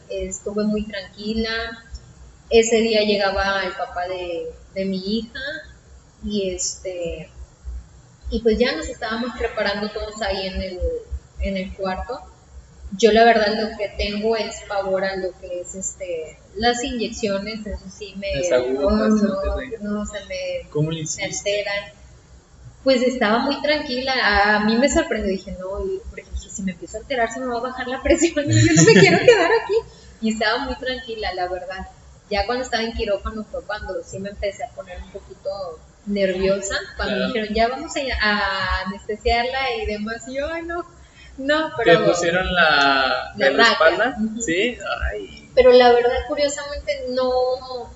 [0.09, 1.85] estuve muy tranquila.
[2.51, 5.41] Ese día llegaba el papá de, de mi hija
[6.25, 7.31] y este
[8.31, 10.81] y pues ya nos estábamos preparando todos ahí en el,
[11.41, 12.21] en el cuarto.
[12.97, 17.67] Yo la verdad lo que tengo es pavor a lo que es este las inyecciones,
[17.67, 18.29] eso sí me
[18.73, 21.93] no, no, se me, alteran.
[22.83, 24.15] Pues estaba muy tranquila,
[24.57, 27.47] a mí me sorprendió, dije, no, porque dije, si me empiezo a alterar se me
[27.47, 29.75] va a bajar la presión y yo no me quiero quedar aquí.
[30.21, 31.87] Y estaba muy tranquila, la verdad.
[32.31, 35.51] Ya cuando estaba en quirófano fue cuando sí me empecé a poner un poquito
[36.07, 37.29] nerviosa, cuando Claro.
[37.29, 40.85] me dijeron, ya vamos a, a anestesiarla y demás, y yo, ay, no,
[41.39, 42.05] no, ¿Te pero...
[42.07, 43.73] pusieron la, La la raca.
[43.73, 44.17] espalda?
[44.19, 44.43] Ujú.
[44.43, 44.77] Sí,
[45.13, 47.31] ay, Pero la verdad, curiosamente, no,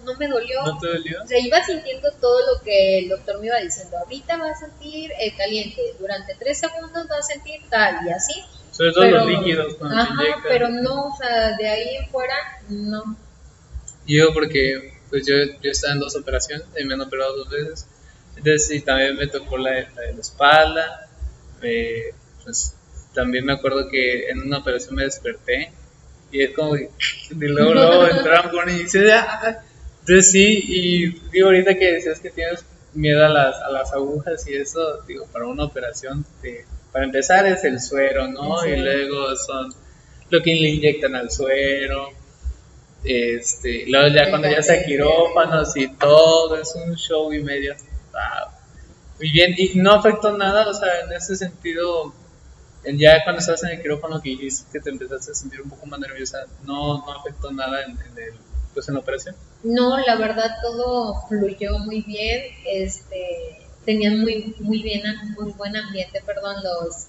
[0.05, 0.65] no me dolió.
[0.65, 1.23] ¿no te dolió?
[1.23, 3.99] O sea, iba sintiendo todo lo que el doctor me iba diciendo.
[3.99, 8.35] Ahorita vas a sentir el caliente, durante tres segundos vas a sentir tal y así.
[8.71, 10.43] Sobre todo Pero, los líquidos cuando ajá, inyectan.
[10.49, 12.35] pero no, o sea, de ahí en fuera,
[12.69, 13.17] no.
[14.07, 17.87] Yo porque pues yo, yo estaba en dos operaciones, y me han operado dos veces.
[18.37, 21.09] Entonces sí, también me tocó la, de- la de la espalda.
[21.61, 22.75] eh, pues
[23.15, 25.71] también me acuerdo que en una operación me desperté
[26.31, 26.91] y es como que
[27.31, 29.63] de luego, luego entraron con y dice, "Ah".
[30.01, 34.47] entonces sí, y digo ahorita que decías que tienes miedo a las, a las agujas
[34.49, 38.63] y eso, digo, para una operación, te- para empezar es el suero, ¿no?
[38.65, 39.73] El Y luego son
[40.31, 42.09] lo que le inyectan al suero,
[43.05, 47.75] este, luego ya cuando ya sea quirófanos y todo, es un show y medio.
[48.13, 48.53] Wow.
[49.19, 52.13] Muy bien, y no afectó nada, o sea, en ese sentido, en-
[52.85, 55.87] ya cuando estás en el quirófano que dijiste que te empezaste a sentir un poco
[55.87, 58.35] más nerviosa, no, no afectó nada en, en el,
[58.75, 59.35] pues en la operación.
[59.63, 62.43] No, la verdad todo fluyó muy bien.
[62.67, 65.03] Este, tenían muy, muy bien,
[65.39, 67.07] muy buen ambiente, perdón, los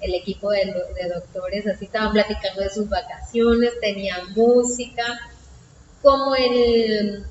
[0.00, 5.04] el equipo de, de doctores, así estaban platicando de sus vacaciones, tenían música.
[6.02, 7.24] como el,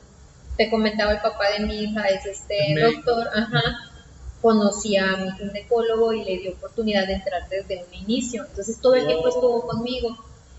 [0.58, 3.62] te comentaba el papá de mi hija, es este doctor, ajá,
[4.44, 8.46] conocía a mi ginecólogo y le dio oportunidad de entrar desde un inicio.
[8.48, 10.18] Entonces todo el tiempo estuvo conmigo.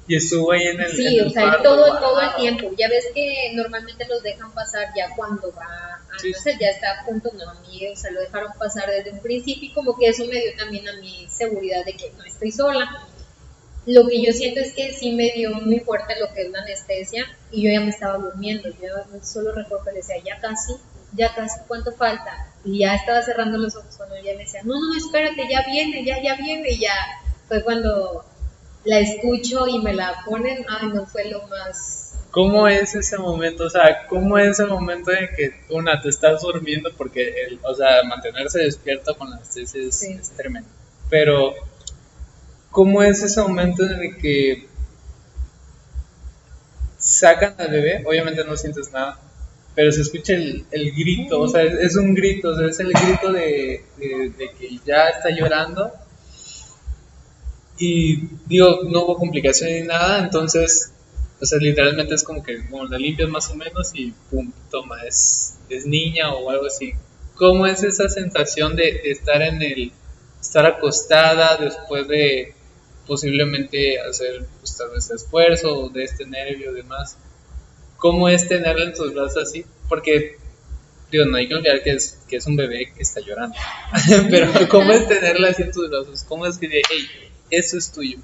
[0.08, 0.90] Y estuvo ahí en el.
[0.90, 2.00] Sí, en o sea, todo, wow.
[2.00, 2.70] todo el tiempo.
[2.76, 7.00] Ya ves que normalmente los dejan pasar ya cuando va a Sí, nacer, ya está
[7.00, 9.96] a punto, no, a mí, o sea, lo dejaron pasar desde un principio y como
[9.96, 13.06] que eso me dio también a mi seguridad de que no estoy sola.
[13.86, 16.60] Lo que yo siento es que sí me dio muy fuerte lo que es la
[16.60, 18.70] anestesia y yo ya me estaba durmiendo.
[18.80, 20.74] Yo solo recuerdo que le decía, ya casi,
[21.14, 22.48] ya casi, ¿cuánto falta?
[22.64, 26.04] Y ya estaba cerrando los ojos cuando ella me decía, no, no, espérate, ya viene,
[26.04, 26.70] ya, ya viene.
[26.70, 26.94] Y ya
[27.48, 28.24] fue cuando
[28.84, 32.00] la escucho y me la ponen, ay, no fue lo más...
[32.30, 33.64] ¿Cómo es ese momento?
[33.64, 36.90] O sea, ¿cómo es el momento en que una te estás durmiendo?
[36.96, 40.18] Porque, el, o sea, mantenerse despierto con la anestesia es, Sí.
[40.20, 40.68] es tremendo.
[41.08, 41.54] Pero,
[42.70, 44.66] ¿cómo es ese momento en el que
[46.98, 48.02] sacan al bebé?
[48.06, 49.18] Obviamente no sientes nada,
[49.74, 52.92] pero se escucha el, el grito, o sea, es, un grito, o sea, es el
[52.92, 55.90] grito de, de- que ya está llorando.
[57.76, 60.94] Y digo, no hubo complicación ni nada, entonces
[61.40, 65.02] o sea, literalmente es como que bueno, la limpias más o menos y pum, toma,
[65.02, 66.92] es, es niña o algo así.
[67.34, 69.92] ¿Cómo es esa sensación de, estar en el,
[70.40, 72.54] estar acostada después de
[73.06, 77.18] posiblemente hacer pues, tal vez esfuerzo de este nervio y demás?
[78.04, 79.64] ¿Cómo es tenerla en tus brazos así?
[79.88, 80.36] Porque,
[81.10, 83.56] digo, no hay que olvidar que es, que es un bebé que está llorando.
[84.30, 86.22] Pero, ¿cómo es tenerla así en tus brazos?
[86.24, 87.06] ¿Cómo es que, de, hey,
[87.48, 88.18] eso es tuyo?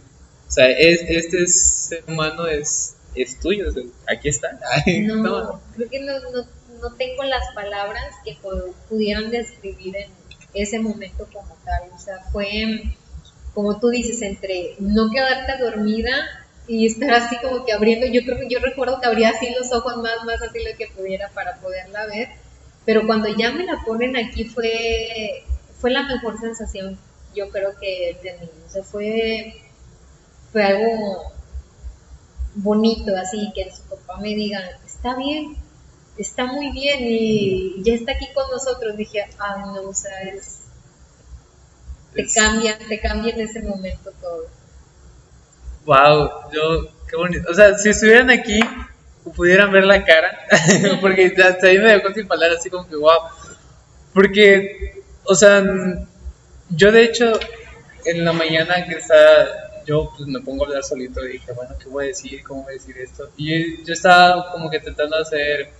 [0.46, 4.60] O sea, es, este ser humano es, es tuyo, o sea, aquí está.
[4.84, 5.62] Ay, No, no.
[5.74, 6.46] creo que no, no,
[6.82, 10.10] no tengo las palabras que pu- pudieran describir en
[10.52, 11.88] ese momento como tal.
[11.94, 12.82] O sea, fue,
[13.54, 16.12] como tú dices, entre no quedarte dormida
[16.70, 18.06] y estar así como que abriendo.
[18.06, 20.88] Yo creo que yo recuerdo que abría así los ojos más, más así lo que
[20.88, 22.28] pudiera para poderla ver.
[22.87, 25.44] Pero cuando ya me la ponen aquí fue,
[25.80, 26.98] fue la mejor sensación,
[27.35, 28.50] yo creo que de mí.
[28.66, 29.54] O sea, fue,
[30.52, 31.33] fue algo
[32.54, 35.56] bonito, así que su papá me diga, está bien,
[36.18, 38.96] está muy bien y ya está aquí con nosotros.
[38.96, 40.62] Dije, ah, no, o sea, es,
[42.14, 44.46] te Es- cambia, te cambia en ese momento todo.
[45.84, 47.50] Wow, yo, qué bonito.
[47.50, 48.60] O sea, si estuvieran aquí,
[49.34, 50.46] pudieran ver la cara,
[51.00, 53.20] porque hasta ahí me dejó sin palabras, así como que wow.
[54.12, 55.64] Porque, o sea,
[56.70, 57.32] yo de hecho,
[58.04, 61.74] en la mañana que está, yo pues me pongo a hablar solito y dije, bueno,
[61.78, 62.42] ¿qué voy a decir?
[62.44, 63.30] ¿Cómo voy a decir esto?
[63.36, 65.70] Y yo, estaba como que tratando de hacer,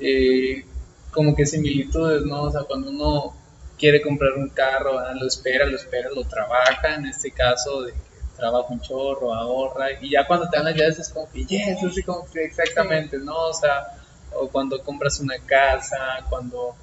[0.00, 0.64] eh,
[1.10, 2.42] como que similitudes, ¿no?
[2.42, 3.34] O sea, cuando uno
[3.78, 7.94] quiere comprar un carro, lo espera, lo espera, lo trabaja, en este caso, de
[8.40, 11.84] trabaja un chorro, ahorra, y ya cuando te dan las llaves es como que, yes,
[11.84, 13.36] así como que exactamente, ¿no?
[13.36, 13.86] O sea,
[14.32, 16.74] o cuando compras una casa, cuando,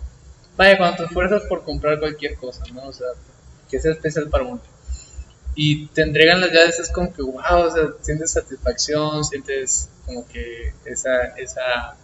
[0.55, 2.83] vaya, cuando te esfuerzas por comprar cualquier cosa, ¿no?
[2.83, 3.07] O sea,
[3.69, 4.61] que sea especial para uno.
[5.55, 10.27] Y te entregan las llaves, es como que, wow, o sea, sientes satisfacción, sientes como
[10.27, 11.97] que esa, esa,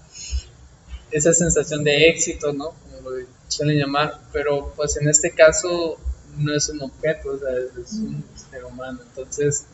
[1.11, 2.73] esa sensación de éxito, ¿no?
[2.83, 5.99] Como lo suelen llamar, pero pues en este caso
[6.37, 7.49] no es un objeto, o sea,
[7.81, 8.99] es un ser humano.
[9.07, 9.65] Entonces,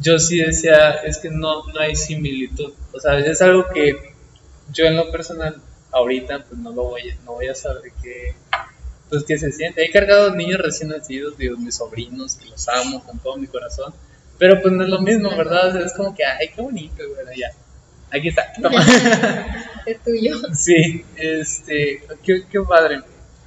[0.00, 2.72] yo sí decía, es que no, no hay similitud.
[2.92, 4.14] O sea, es algo que
[4.72, 5.60] yo en lo personal,
[5.92, 8.34] ahorita, pues no lo voy, no voy a saber qué,
[9.08, 9.84] pues qué se siente.
[9.84, 13.92] He cargado niños recién nacidos, digo, mis sobrinos, que los amo con todo mi corazón,
[14.38, 15.68] pero pues no es lo mismo, ¿verdad?
[15.68, 17.50] O sea, es como que, ay, qué bonito, bueno, ya.
[18.10, 18.84] Aquí está, toma.
[19.86, 20.36] Es tuyo.
[20.54, 23.00] Sí, este, qué, qué padre.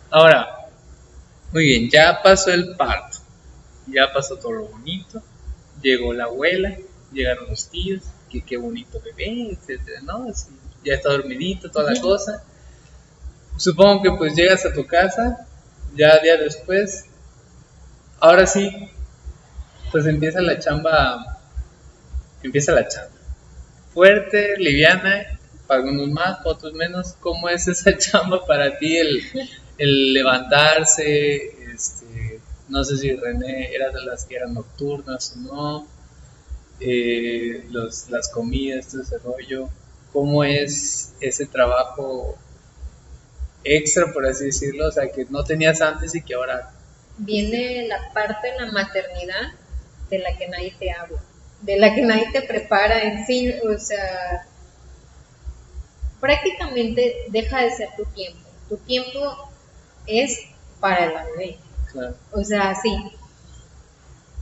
[0.10, 0.61] Ahora,
[1.52, 3.18] muy bien, ya pasó el parto,
[3.88, 5.22] ya pasó todo lo bonito,
[5.82, 6.78] llegó la abuela,
[7.12, 10.30] llegaron los tíos, que qué bonito bebé, etcétera, ¿no?
[10.30, 10.50] Así,
[10.84, 12.44] ya está dormidito, toda la cosa.
[13.58, 15.46] Supongo que pues llegas a tu casa,
[15.96, 17.06] ya día después,
[18.20, 18.90] ahora sí,
[19.92, 21.42] pues empieza la chamba,
[22.42, 23.12] empieza la chamba.
[23.94, 25.38] Fuerte, liviana,
[25.68, 27.14] para algunos más, para otros menos.
[27.20, 29.22] ¿Cómo es esa chamba para ti el,
[29.78, 31.74] el levantarse?
[31.74, 35.88] Este, no sé si René era de las que eran nocturnas o no.
[36.80, 39.70] eh, los, las comidas, todo ese rollo.
[40.14, 42.42] ¿Cómo es ese trabajo
[43.64, 44.88] extra, por así decirlo?
[44.88, 46.72] O sea, que no tenías antes y que ahora
[47.18, 49.54] Viene la parte de la maternidad
[50.10, 51.24] de la que nadie te habla,
[51.62, 54.48] de la que nadie te prepara en sí, o sea,
[56.20, 58.50] prácticamente deja de ser tu tiempo.
[58.70, 59.51] Tu tiempo
[60.20, 60.40] es
[60.80, 61.58] para el bebé.
[61.92, 63.12] claro, O sea, sí.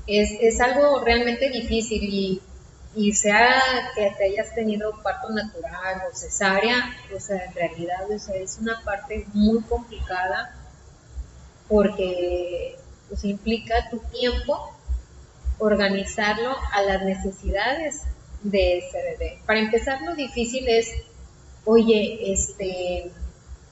[0.08, 2.42] Es, es algo realmente difícil y
[2.96, 3.62] y sea
[3.96, 8.58] que te hayas tenido parto natural o cesárea, o sea, en realidad o sea, es
[8.60, 10.56] una parte muy complicada
[11.68, 14.76] porque pues, implica tu tiempo
[15.60, 18.04] organizarlo a las necesidades
[18.42, 19.40] de ese bebé.
[19.46, 20.90] Para empezar, lo difícil es,
[21.66, 23.12] oye, este,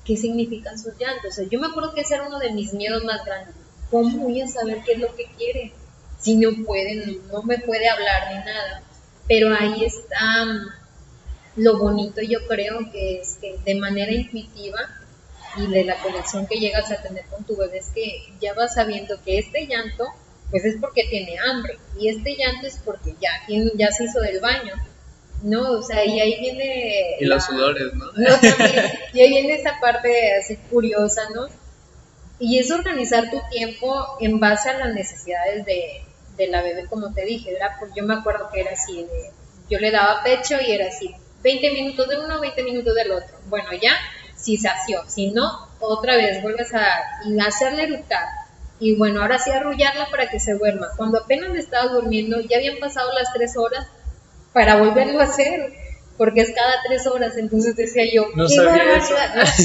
[0.07, 1.31] ¿qué significan sus llantos?
[1.31, 3.53] O sea, yo me acuerdo que ese era uno de mis miedos más grandes.
[3.91, 5.73] ¿Cómo voy a saber qué es lo que quiere?
[6.19, 8.81] Si no puede, no me puede hablar ni nada.
[9.27, 14.79] Pero ahí está mm, lo bonito, yo creo que es que de manera intuitiva
[15.57, 18.75] y de la conexión que llegas a tener con tu bebé es que ya vas
[18.75, 20.05] sabiendo que este llanto
[20.51, 23.31] pues es porque tiene hambre y este llanto es porque ya,
[23.75, 24.73] ya se hizo del baño.
[25.43, 27.17] No, o sea, y ahí viene...
[27.19, 28.05] Y los sudores, ¿no?
[29.13, 31.47] y ahí viene esa parte así curiosa, ¿no?
[32.39, 36.01] Y es organizar tu tiempo en base a las necesidades de,
[36.38, 39.05] de la bebé, como te dije, era porque yo me acuerdo que era así,
[39.69, 41.13] yo le daba pecho y era así,
[41.43, 43.38] 20 minutos de uno, 20 minutos del otro.
[43.47, 43.93] Bueno, ya,
[44.35, 46.85] si sació, si no, otra vez vuelves a
[47.25, 48.25] y hacerle eructar
[48.79, 50.88] y bueno, ahora sí arrullarla para que se duerma.
[50.95, 53.88] Cuando apenas le estaba durmiendo, ya habían pasado las tres horas
[54.53, 55.73] para volverlo a hacer,
[56.17, 57.37] porque es cada tres horas.
[57.37, 59.15] Entonces decía yo, no sabía eso.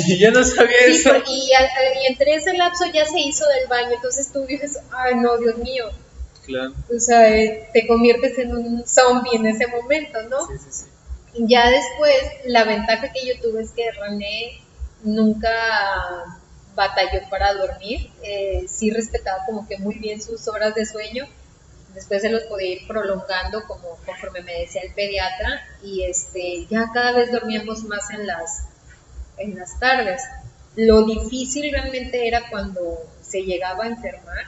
[0.19, 1.11] yo no sabía eso.
[1.27, 1.51] Y,
[2.09, 3.93] entre ese lapso ya se hizo del baño.
[3.95, 5.91] Entonces tú dices, ay, no, Dios mío.
[6.45, 6.75] Claro.
[6.95, 10.47] O sea, eh, te conviertes en un zombie en ese momento, ¿no?
[10.49, 10.85] Sí, sí, sí.
[11.47, 12.15] Ya después,
[12.45, 14.61] la ventaja que yo tuve es que René
[15.03, 15.49] nunca
[16.75, 21.27] batalló para dormir, eh, sí respetaba como que muy bien sus horas de sueño,
[21.95, 26.91] después se los podía ir prolongando como conforme me decía el pediatra y este ya
[26.93, 28.69] cada vez dormíamos más en las
[29.39, 30.23] en las tardes.
[30.77, 34.45] Lo difícil realmente era cuando se llegaba a enfermar,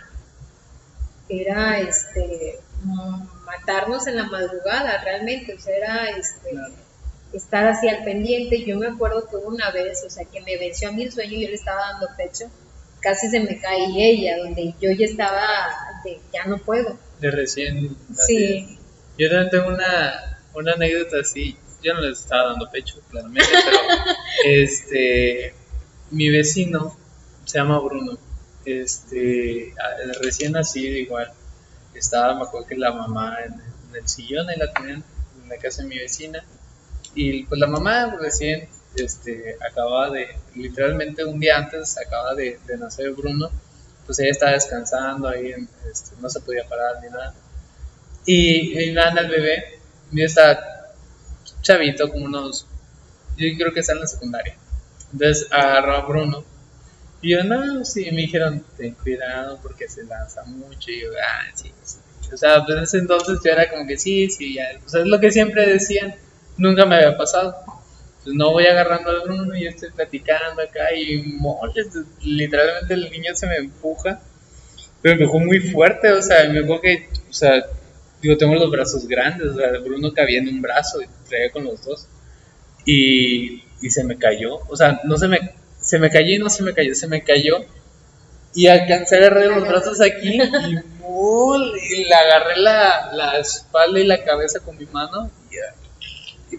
[1.29, 2.61] era este
[3.45, 6.59] matarnos en la madrugada realmente, o sea, era este
[7.33, 8.65] estar así al pendiente.
[8.65, 11.33] Yo me acuerdo que una vez, o sea, que me venció a mí el sueño
[11.33, 12.47] y yo le estaba dando pecho,
[13.01, 15.43] casi se me caía ella, donde yo ya estaba
[16.05, 16.97] de ya no puedo.
[17.21, 17.97] De recién.
[18.27, 18.79] Sí.
[19.19, 21.57] Yo también tengo una, una anécdota así.
[21.83, 23.79] Yo no les estaba dando pecho, claramente, pero
[24.45, 25.55] este,
[26.11, 26.97] mi vecino
[27.45, 28.19] se llama Bruno.
[28.65, 29.75] Este,
[30.23, 31.31] recién nacido igual.
[31.95, 35.05] Estaba, me acuerdo que la mamá en, en el sillón, ahí la tenían
[35.43, 36.45] en la casa de mi vecina
[37.15, 43.11] y pues la mamá recién este, acaba de, literalmente un día antes acaba de, nacer
[43.13, 43.51] Bruno,
[44.07, 45.55] pues ella estaba descansando ahí,
[45.91, 47.35] este, no se podía parar ni nada.
[48.27, 49.79] Y, y nada, el bebé,
[50.11, 50.59] yo estaba
[51.63, 52.67] chavito, como unos,
[53.37, 54.57] yo creo que está en la secundaria.
[55.13, 56.45] Entonces agarró a Bruno.
[57.21, 60.91] Y yo, no, sí, me dijeron, ten cuidado porque se lanza mucho.
[60.91, 61.99] Y yo, ah, sí, sí.
[62.33, 64.65] O sea, pues en ese entonces yo era como que sí, sí, ya.
[64.85, 66.15] O sea, es lo que siempre decían
[66.57, 67.57] nunca me había pasado.
[68.27, 71.89] No voy agarrando al Bruno y estoy platicando acá y moles,
[72.23, 74.21] literalmente el niño se me empuja,
[75.03, 77.65] pero me empujó muy fuerte, o sea, me acuerdo que, o sea,
[78.23, 81.65] digo, tengo los brazos grandes, o sea, Bruno cabía en un brazo y traía con
[81.65, 82.09] los dos
[82.87, 85.39] y, y se me cayó, o sea, no se me,
[85.79, 87.59] se me cayó y no se me cayó, se me cayó
[88.55, 90.79] y alcancé a agarrar los brazos aquí y,
[91.95, 95.57] y le agarré la, la espalda y la cabeza con mi mano y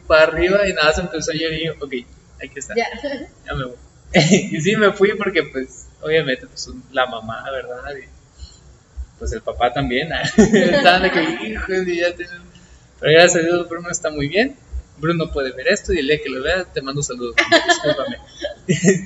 [0.07, 1.93] para arriba y nada, se empezó a llover y yo, ok,
[2.41, 2.75] hay que estar.
[2.77, 2.87] Ya.
[3.45, 3.75] ya me voy.
[4.13, 7.95] y sí, me fui porque, pues, obviamente, pues, la mamá, ¿verdad?
[7.97, 8.07] Y,
[9.19, 10.09] pues el papá también.
[10.37, 12.41] Estaban de que, hijo, ya tienen...
[12.99, 14.55] Pero gracias a Dios, Bruno está muy bien.
[14.97, 17.35] Bruno puede ver esto y el día que lo vea te mando saludos.
[17.67, 18.17] Discúlpame.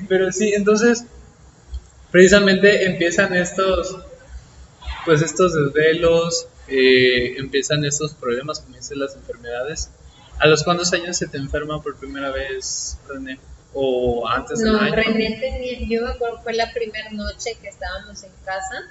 [0.08, 1.04] Pero sí, entonces,
[2.10, 3.98] precisamente empiezan estos,
[5.04, 9.90] pues estos desvelos, eh, empiezan estos problemas, dicen las enfermedades,
[10.40, 13.38] ¿A los cuántos años se te enferma por primera vez, René?
[13.74, 14.94] ¿O antes del no, año?
[14.94, 18.82] René tenía, yo me acuerdo, fue la primera noche que estábamos en casa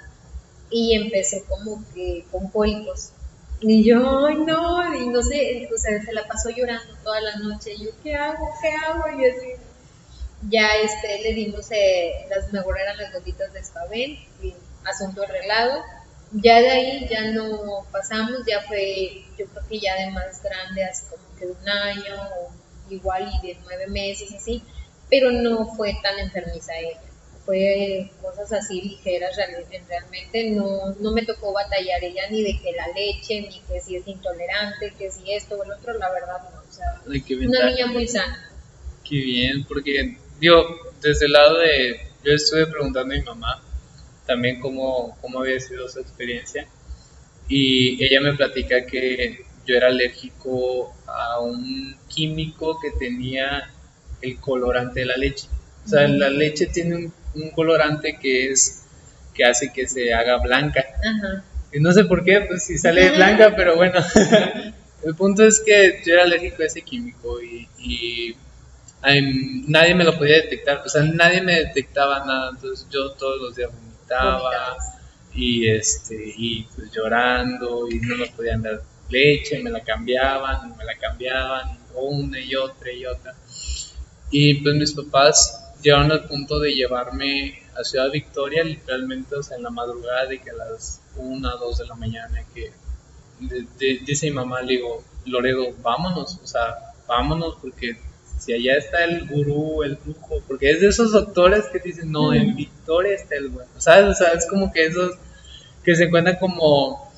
[0.70, 3.10] y empecé como que con cólicos.
[3.60, 7.36] Y yo, ay no, y no sé, o sea, se la pasó llorando toda la
[7.36, 7.74] noche.
[7.74, 8.48] Y yo, ¿qué hago?
[8.62, 9.20] ¿Qué hago?
[9.20, 9.48] Y así,
[10.48, 15.82] ya este, le dimos, eh, las mejor eran las gotitas de espabel, y asunto arreglado
[16.32, 20.84] ya de ahí ya no pasamos, ya fue, yo creo que ya de más grande,
[20.84, 24.62] así como que de un año, o igual y de nueve meses, así,
[25.08, 27.00] pero no fue tan enfermiza ella.
[27.46, 29.34] Fue cosas así ligeras,
[29.88, 33.96] realmente no, no me tocó batallar ella ni de que la leche, ni que si
[33.96, 36.60] es intolerante, que si esto o el otro, la verdad no.
[36.60, 38.50] O sea, una niña muy sana.
[39.02, 40.64] Qué bien, porque yo,
[41.00, 43.64] desde el lado de, yo estuve preguntando a mi mamá,
[44.26, 46.68] también cómo, cómo había sido su experiencia.
[47.48, 53.70] Y ella me platica que yo era alérgico a un químico que tenía
[54.22, 55.48] el colorante de la leche.
[55.84, 58.82] O sea, la leche tiene un, un colorante que es
[59.34, 60.84] que hace que se haga blanca.
[60.98, 61.44] Ajá.
[61.72, 64.00] Y no sé por qué, pues si sale blanca, pero bueno.
[65.04, 68.36] el punto es que yo era alérgico a ese químico y, y,
[69.68, 70.82] nadie me lo podía detectar.
[70.84, 72.50] O sea, nadie me detectaba nada.
[72.50, 74.94] Entonces yo todos los días vomitaba Vomitabas.
[75.34, 80.84] y este y pues llorando y no me podían dar leche, me la cambiaban, me
[80.84, 83.34] la cambiaban una y otra y otra.
[84.30, 89.56] Y pues mis papás llegaron al punto de llevarme a Ciudad Victoria, literalmente, o sea,
[89.56, 92.70] en la madrugada de que a las 1, 2 de la mañana, que
[93.40, 97.96] de- de- dice mi mamá, le digo, Loredo, vámonos, o sea, vámonos porque
[98.38, 102.32] si allá está el gurú, el brujo, porque es de esos doctores que dicen, no,
[102.32, 104.06] en Victoria está el bueno, ¿sabes?
[104.10, 105.16] O sea, es como que esos
[105.84, 107.09] que se encuentran como,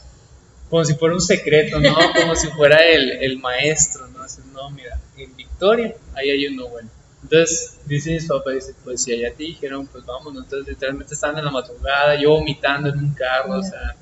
[0.72, 1.94] como si fuera un secreto, ¿no?
[2.18, 4.22] Como si fuera el, el maestro, ¿no?
[4.22, 6.88] Así, no, mira, en Victoria, ahí hay uno bueno.
[7.22, 10.44] Entonces, dice mis papás, dice, pues si allá te dijeron, pues vámonos.
[10.44, 13.96] Entonces, literalmente estaban en la madrugada, yo vomitando en un carro, o sea,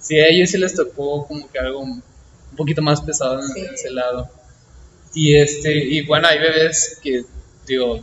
[0.00, 2.02] sí, a ellos sí les tocó como que algo un
[2.56, 3.60] poquito más pesado en Sí.
[3.72, 4.28] ese lado.
[5.14, 7.24] Y este, y bueno, hay bebés que,
[7.64, 8.02] digo,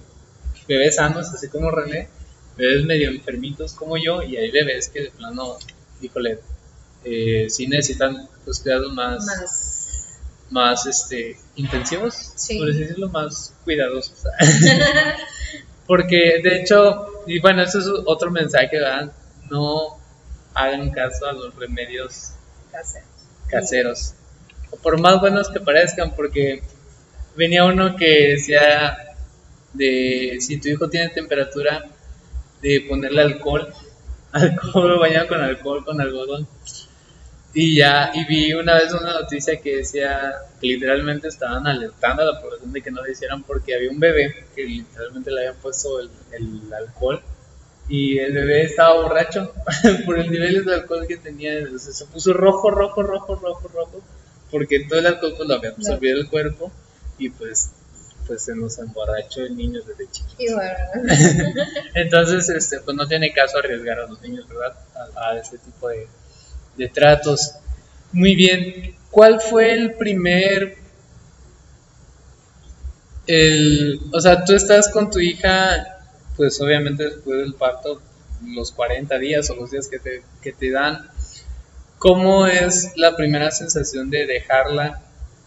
[0.70, 2.08] bebés sanos, así como René,
[2.56, 5.58] bebés medio enfermitos como yo, y hay bebés que de plano,
[6.02, 6.40] híjole,
[7.06, 10.20] eh, sí necesitan pues cuidados más, Más.
[10.50, 12.58] más este, intensivos, Sí.
[12.60, 14.24] por así decirlo, más cuidadosos.
[15.88, 19.12] Porque de hecho, y bueno, eso es otro mensaje, ¿verdad?
[19.52, 19.98] No
[20.54, 22.32] hagan caso a los remedios
[22.72, 23.06] Casero.
[23.48, 24.14] caseros.
[24.82, 26.64] Por más buenos que parezcan, porque
[27.36, 28.98] venía uno que decía
[29.74, 31.86] de si tu hijo tiene temperatura,
[32.62, 33.72] de ponerle alcohol,
[34.32, 36.48] alcohol bañado con alcohol, con algodón.
[37.58, 42.26] Y ya, y vi una vez una noticia que decía que literalmente estaban alertando a
[42.26, 45.56] la población de que no lo hicieran porque había un bebé que literalmente le habían
[45.62, 47.22] puesto el, el alcohol
[47.88, 49.54] y el bebé estaba borracho
[50.06, 54.02] por el nivel de alcohol que tenía, sea, se puso rojo, rojo, rojo, rojo, rojo,
[54.52, 56.74] porque todo el alcohol pues, lo había absorbido el cuerpo
[57.18, 57.70] y pues,
[58.28, 60.56] pues se nos emborrachó el niño desde chiquito.
[60.56, 60.76] Bueno,
[61.94, 64.76] Entonces, este, pues no tiene caso arriesgar a los niños, ¿verdad?
[65.16, 66.06] A, a ese tipo de,
[66.78, 67.56] de tratos.
[68.12, 68.96] Muy bien.
[69.12, 70.78] ¿Cuál fue el primer...
[73.28, 76.00] El, o sea, tú estás con tu hija,
[76.36, 78.00] pues obviamente después del parto,
[78.46, 81.10] los 40 días o los días que te, que te dan.
[81.98, 85.02] ¿Cómo es la primera sensación de dejarla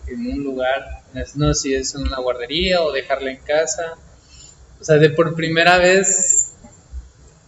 [0.06, 1.02] en un lugar?
[1.34, 3.94] No sé si es en una guardería o dejarla en casa.
[4.80, 6.52] O sea, de por primera vez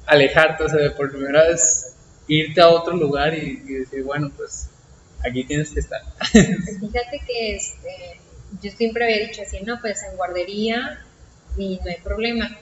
[0.06, 1.89] alejarte, o sea, de por primera vez
[2.34, 4.68] irte a otro lugar y, y decir, bueno, pues
[5.24, 6.02] aquí tienes que estar.
[6.32, 8.20] fíjate que este,
[8.62, 11.04] yo siempre había dicho así, no, pues en guardería
[11.56, 12.56] y no hay problema.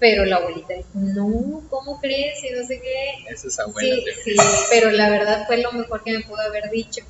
[0.00, 2.42] Pero la abuelita dijo, no, ¿cómo crees?
[2.44, 3.32] Y no sé qué.
[3.32, 4.04] Esas abuelas Sí,
[4.34, 7.02] de- sí, pero la verdad fue lo mejor que me pudo haber dicho.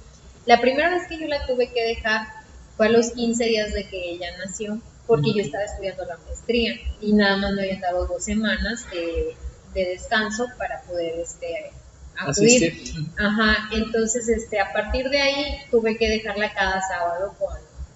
[0.46, 2.28] La primera vez que yo la tuve que dejar
[2.76, 6.74] fue a los 15 días de que ella nació, porque yo estaba estudiando la maestría
[7.00, 9.34] y nada más me habían dado dos semanas de,
[9.74, 11.72] de descanso para poder este,
[12.16, 12.72] acudir.
[12.72, 13.04] Asistir.
[13.18, 17.54] Ajá, entonces este, a partir de ahí tuve que dejarla cada sábado con,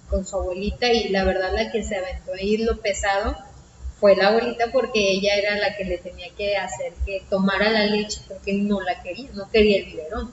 [0.08, 3.36] con su abuelita y la verdad la que se aventó ahí lo pesado
[4.00, 7.86] fue la abuelita porque ella era la que le tenía que hacer que tomara la
[7.86, 10.30] leche porque no la quería, no quería el biberón.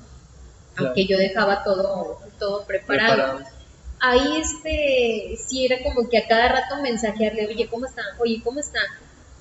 [0.77, 3.37] Aunque yo dejaba todo, todo preparado.
[3.37, 3.55] Preparado.
[3.99, 8.05] Ahí este, sí era como que a cada rato mensajearle, oye, ¿cómo están?
[8.19, 8.83] Oye, ¿cómo están?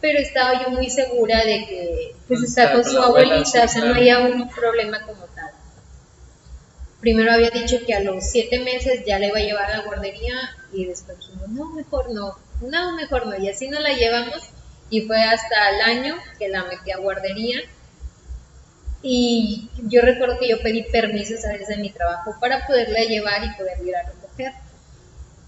[0.04, 3.64] Pero estaba yo muy segura de que pues está está con su la abuela, abuelita,
[3.64, 5.50] o sea, no había un problema como tal.
[7.00, 9.84] Primero había dicho que a los siete meses ya le iba a llevar a la
[9.84, 10.34] guardería
[10.74, 13.42] y después dijimos, no, mejor no, no, mejor no.
[13.42, 14.50] Y así nos la llevamos
[14.90, 17.60] y fue hasta el año que la metí a guardería.
[19.00, 23.42] Y yo recuerdo que yo pedí permisos a veces en mi trabajo para poderla llevar
[23.42, 24.52] y poder ir a recoger.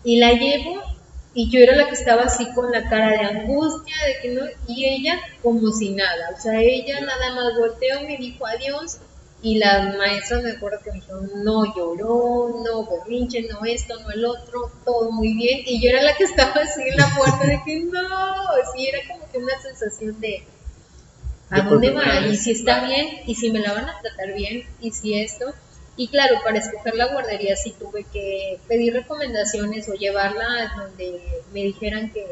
[0.02, 0.95] Y la llevo
[1.36, 4.40] y yo era la que estaba así con la cara de angustia, de que no,
[4.66, 9.00] y ella como si nada, o sea, ella nada más volteó, me dijo adiós
[9.42, 14.10] y las maestras me acuerdo que me dijeron, no lloró, no berrinche, no esto, no
[14.12, 17.46] el otro, todo muy bien, y yo era la que estaba así en la puerta
[17.46, 18.00] de que no,
[18.74, 20.42] sí, era como que una sensación de,
[21.50, 22.26] ¿a dónde va?
[22.28, 25.52] Y si está bien, y si me la van a tratar bien, y si esto,
[25.96, 31.20] y claro, para escoger la guardería sí tuve que pedir recomendaciones o llevarla a donde
[31.52, 32.26] me dijeran que,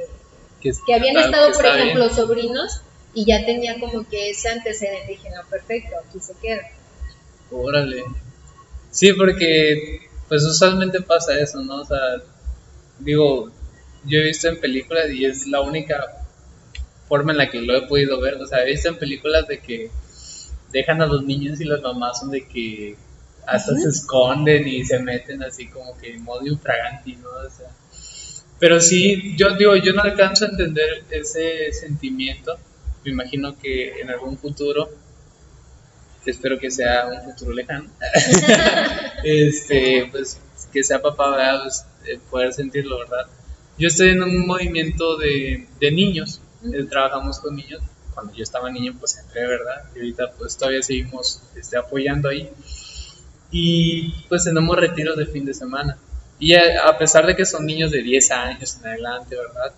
[0.60, 2.16] Que, que habían claro, estado, que por ejemplo, bien.
[2.16, 2.82] sobrinos
[3.14, 5.12] y ya tenía como que ese antecedente.
[5.12, 6.62] Dije, no, perfecto, aquí se queda.
[7.50, 8.04] Órale.
[8.90, 11.76] Sí, porque pues usualmente pasa eso, ¿no?
[11.76, 11.98] O sea,
[12.98, 13.50] digo,
[14.04, 16.24] yo he visto en películas y es la única
[17.08, 19.60] forma en la que lo he podido ver, o sea, he visto en películas de
[19.60, 19.90] que
[20.72, 22.96] dejan a los niños y las mamás son de que
[23.46, 27.28] hasta se esconden y se meten así como que en modo infraganti, ¿no?
[27.28, 27.68] O sea,
[28.58, 32.56] pero sí, yo digo, yo no alcanzo a entender ese sentimiento.
[33.04, 34.88] Me imagino que en algún futuro,
[36.24, 37.90] que espero que sea un futuro lejano,
[39.24, 40.40] este, pues
[40.72, 41.62] que sea papá, ¿verdad?
[41.62, 43.26] Pues, eh, poder sentirlo, ¿verdad?
[43.78, 46.40] Yo estoy en un movimiento de, de niños,
[46.72, 47.82] eh, trabajamos con niños.
[48.14, 49.84] Cuando yo estaba niño, pues entré, ¿verdad?
[49.94, 52.48] Y ahorita, pues todavía seguimos este, apoyando ahí.
[53.56, 55.96] Y pues tenemos retiros de fin de semana.
[56.40, 59.72] Y a, pesar de que son niños de 10 años en adelante, ¿verdad?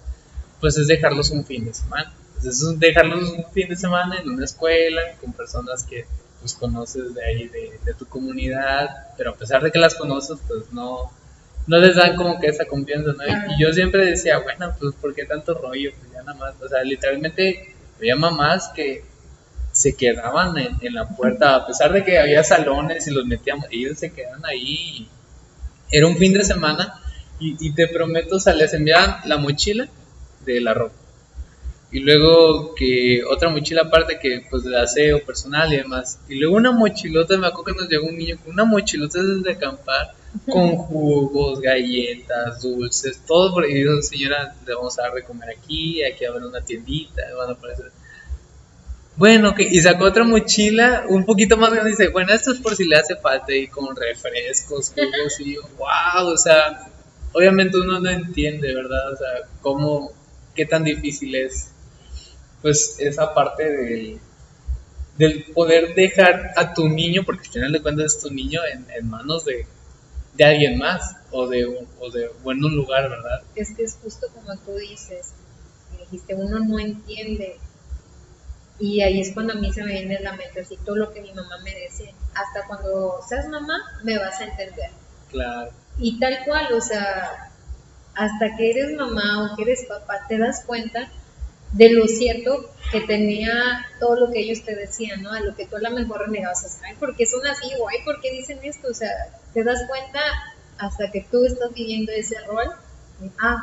[0.63, 2.11] Pues es dejarlos un fin de semana.
[2.33, 6.07] Pues es dejarlos un fin de semana en una escuela, con personas que
[6.41, 10.73] pues conoces de ahí, de, tu comunidad, pero a pesar de que las conoces, pues
[10.73, 11.11] no,
[11.67, 13.25] no les dan como que esa confianza, ¿no?
[13.27, 15.91] Y- Y yo siempre decía, bueno, pues ¿por qué tanto rollo?
[15.99, 19.05] Pues ya nada más, o sea, literalmente había mamás que
[19.77, 23.67] se quedaban en, en la puerta, a pesar de que había salones y los metíamos,
[23.71, 25.07] ellos se quedaban ahí.
[25.91, 26.95] Era un fin de semana
[27.39, 29.87] y, y te prometo, o sea, les enviaban la mochila
[30.47, 30.95] de la ropa.
[31.93, 36.21] Y luego que otra mochila aparte que pues de aseo personal y demás.
[36.27, 39.53] Y luego una mochilota, me acuerdo que nos llegó un niño con una mochilota desde
[39.53, 40.15] acampar
[40.51, 45.51] con jugos, galletas, dulces, todo por y dijo, señora, le vamos a dar de comer
[45.51, 47.93] aquí, aquí va a haber una tiendita, van a aparecer.
[49.17, 52.61] Bueno, ok, y sacó otra mochila un poquito más grande y dice, bueno, esto es
[52.61, 56.91] por si le hace falta y con refrescos, jugos, y yo, wow, o sea,
[57.33, 59.13] obviamente uno no entiende, ¿verdad?
[59.13, 60.13] O sea, cómo,
[60.55, 61.71] qué tan difícil es,
[62.61, 64.21] pues, esa parte del,
[65.17, 69.09] del poder dejar a tu niño, porque al final de cuentas es tu niño, en,
[69.09, 69.67] manos de,
[70.35, 71.65] de alguien más, o de,
[72.01, 73.43] o de, o un lugar, ¿verdad?
[73.55, 75.33] Es que es justo como tú dices,
[75.99, 77.59] dijiste, uno no entiende.
[78.79, 81.13] Y ahí es cuando a mí se me viene en la mente así todo lo
[81.13, 82.13] que mi mamá me decía.
[82.35, 84.91] Hasta cuando seas mamá, me vas a entender.
[85.31, 87.51] Claro, Y tal cual, o sea,
[88.15, 91.11] hasta que eres mamá o que eres papá, te das cuenta
[91.73, 95.33] de lo cierto que tenía todo lo que ellos te decían, ¿no?
[95.33, 97.71] A lo que tú a lo mejor renegabas, o sea, ay, ¿por qué son así?
[97.79, 98.89] O ay, ¿por qué dicen esto?
[98.89, 99.11] O sea,
[99.53, 100.21] te das cuenta
[100.79, 102.71] hasta que tú estás viviendo ese rol.
[103.39, 103.59] ah,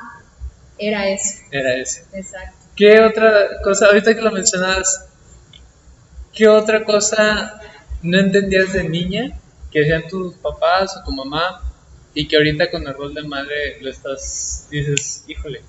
[0.78, 2.02] era eso, era eso.
[2.14, 2.63] exacto.
[2.76, 5.06] ¿Qué otra cosa, ahorita que lo mencionas,
[6.34, 7.62] qué otra cosa
[8.02, 9.40] no entendías de niña
[9.72, 11.62] que hacían tus papás o tu mamá
[12.14, 15.62] y que ahorita con el rol de madre lo estás, dices, híjole,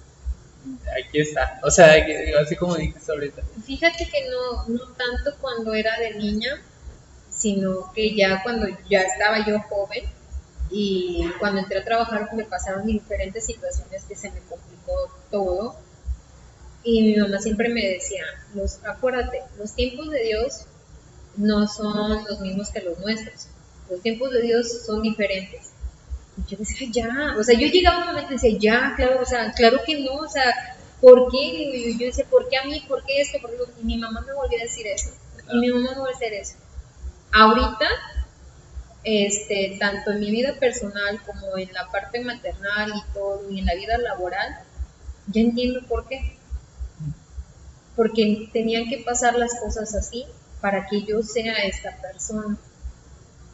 [0.98, 1.60] aquí está.
[1.62, 1.94] O sea,
[2.40, 3.42] así como dijiste ahorita.
[3.64, 6.60] Fíjate que no, no tanto cuando era de niña,
[7.30, 10.04] sino que ya cuando ya estaba yo joven
[10.70, 15.76] y cuando entré a trabajar me pasaron diferentes situaciones que se me complicó todo.
[16.84, 18.24] Y mi mamá siempre me decía,
[18.54, 20.66] los, acuérdate, los tiempos de Dios
[21.36, 23.48] no son los mismos que los nuestros.
[23.90, 25.72] Los tiempos de Dios son diferentes.
[26.36, 29.24] Y yo decía, ya, o sea, yo llegaba un momento y decía, ya, claro, o
[29.24, 31.38] sea, claro que no, o sea, ¿por qué?
[31.38, 32.84] Y yo, yo decía, ¿por qué a mí?
[32.88, 33.38] ¿Por qué esto?
[33.40, 35.10] ¿Por qué lo-?" Y mi mamá me volvió a decir eso.
[35.52, 36.56] Y mi mamá me volvió a decir eso.
[37.32, 37.86] Ahorita,
[39.04, 43.66] este, tanto en mi vida personal como en la parte maternal y todo, y en
[43.66, 44.60] la vida laboral,
[45.28, 46.36] ya entiendo por qué.
[47.96, 50.24] Porque tenían que pasar las cosas así
[50.60, 52.56] para que yo sea esta persona.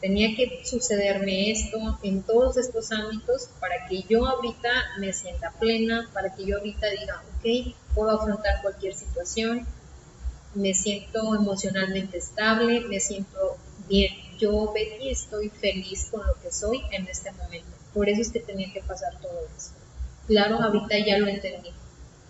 [0.01, 6.09] Tenía que sucederme esto en todos estos ámbitos para que yo ahorita me sienta plena,
[6.15, 9.67] para que yo ahorita diga, ok, puedo afrontar cualquier situación,
[10.55, 13.57] me siento emocionalmente estable, me siento
[13.89, 14.13] bien.
[14.39, 17.69] Yo, Betty, estoy feliz con lo que soy en este momento.
[17.93, 19.73] Por eso es que tenía que pasar todo eso.
[20.27, 21.73] Claro, ahorita ya lo entendí.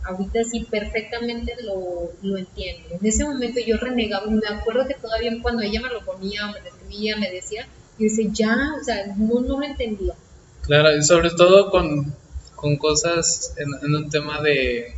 [0.05, 2.89] Ahorita sí perfectamente lo, lo entiendo.
[2.99, 6.61] En ese momento yo renegaba, me acuerdo que todavía cuando ella me lo ponía me
[6.61, 7.67] lo escribía, me decía,
[7.99, 10.15] yo decía, ya, o sea, no, no lo entendía.
[10.63, 12.15] Claro, y sobre todo con,
[12.55, 14.95] con cosas en, en un tema de,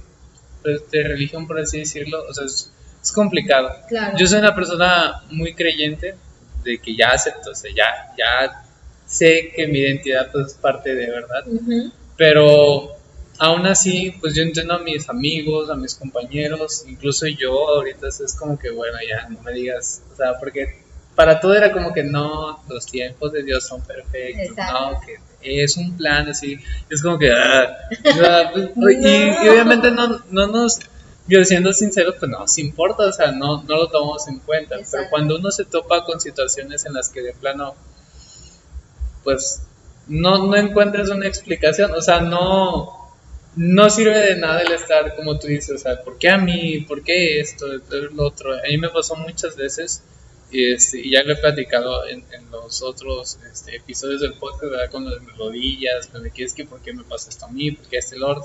[0.62, 2.70] pues, de religión, por así decirlo, o sea, es,
[3.02, 3.70] es complicado.
[3.88, 4.16] Claro.
[4.16, 6.14] Yo soy una persona muy creyente
[6.62, 8.64] de que ya acepto, o sea, ya, ya
[9.06, 11.92] sé que mi identidad pues, es parte de verdad, Ujú.
[12.16, 12.96] pero
[13.38, 18.36] aún así, pues yo entiendo a mis amigos, a mis compañeros, incluso yo ahorita es
[18.38, 20.82] como que, bueno, ya no me digas, o sea, porque
[21.14, 24.72] para todo era como que no, los tiempos de Dios son perfectos, Exacto.
[24.72, 26.58] no, que es un plan así,
[26.88, 27.78] es como que, ah,
[28.74, 30.78] pues, y, y obviamente no, no nos,
[31.26, 34.76] yo siendo sincero, pues no nos importa, o sea, no, no lo tomamos en cuenta,
[34.90, 37.74] pero cuando uno se topa con situaciones en las que de plano,
[39.24, 39.62] pues
[40.06, 43.01] no, no encuentras una explicación, o sea, no,
[43.56, 46.80] no sirve de nada el estar como tú dices, o sea, ¿por qué a mí?
[46.80, 47.66] ¿Por qué esto?
[47.66, 48.54] Lo otro.
[48.54, 50.02] A mí me pasó muchas veces
[50.50, 54.90] y, este, y ya lo he platicado en, los otros este, episodios del podcast, ¿verdad?
[54.90, 57.70] Con las rodillas, con el que es que ¿por qué me pasa esto a mí?
[57.72, 58.44] ¿Por qué a este Lord?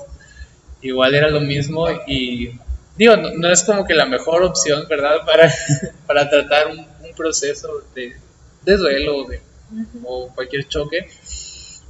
[0.80, 2.52] Igual era lo mismo y
[2.96, 5.18] digo, no, es como que la mejor opción, ¿verdad?
[5.26, 5.52] Para,
[6.06, 8.16] para tratar un, un proceso de,
[8.64, 9.40] de duelo de,
[10.04, 11.08] o cualquier choque,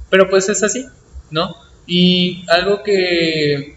[0.09, 0.85] pero pues es así,
[1.31, 1.55] ¿no?
[1.91, 3.75] Y algo que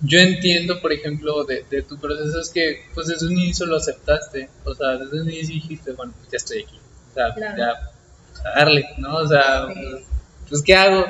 [0.00, 3.76] yo entiendo, por ejemplo, de, de, tu proceso es que pues desde un inicio lo
[3.76, 6.78] aceptaste, o sea, desde un inicio dijiste, bueno, pues ya estoy aquí,
[7.10, 7.58] o sea, Claro.
[7.58, 7.90] ya,
[8.32, 9.16] pues, a darle, ¿no?
[9.16, 10.02] O sea, pues,
[10.48, 11.04] pues, ¿qué hago?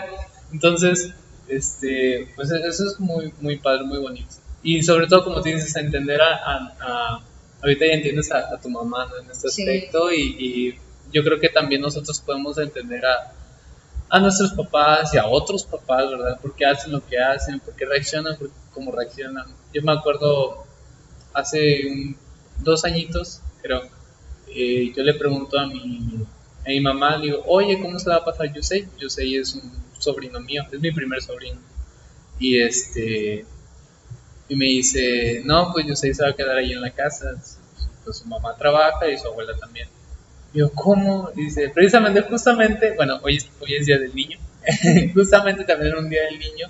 [0.52, 1.10] Entonces,
[1.48, 4.34] este, pues eso es muy, muy padre, muy bonito.
[4.64, 7.20] Y sobre todo, como dices, a entender a, a- a-
[7.62, 9.18] ahorita ya entiendes a, a tu mamá ¿no?
[9.18, 9.62] en este Sí.
[9.62, 10.78] aspecto y, y
[11.12, 13.32] yo creo que también nosotros podemos entender a,
[14.08, 16.40] a nuestros papás y a otros papás, ¿verdad?
[16.40, 17.60] ¿Por qué hacen lo que hacen?
[17.60, 18.36] ¿Por qué reaccionan
[18.72, 19.46] como reaccionan?
[19.72, 20.64] Yo me acuerdo
[21.32, 22.14] hace
[22.58, 23.82] dos añitos, creo,
[24.48, 26.24] eh, yo le pregunto a mi,
[26.64, 28.88] a mi mamá, le digo, oye, ¿cómo se va a pasar Yusei?
[28.98, 31.58] Yusei es un sobrino mío, es mi primer sobrino.
[32.38, 33.44] Y este,
[34.48, 37.34] y me dice, no, pues Yusei se va a quedar ahí en la casa,
[38.04, 39.88] pues su mamá trabaja y su abuela también.
[40.56, 41.30] Yo, ¿cómo?
[41.34, 44.38] Dice, precisamente, justamente, bueno, hoy es, hoy es Día del Niño,
[45.14, 46.68] justamente también era un Día del Niño.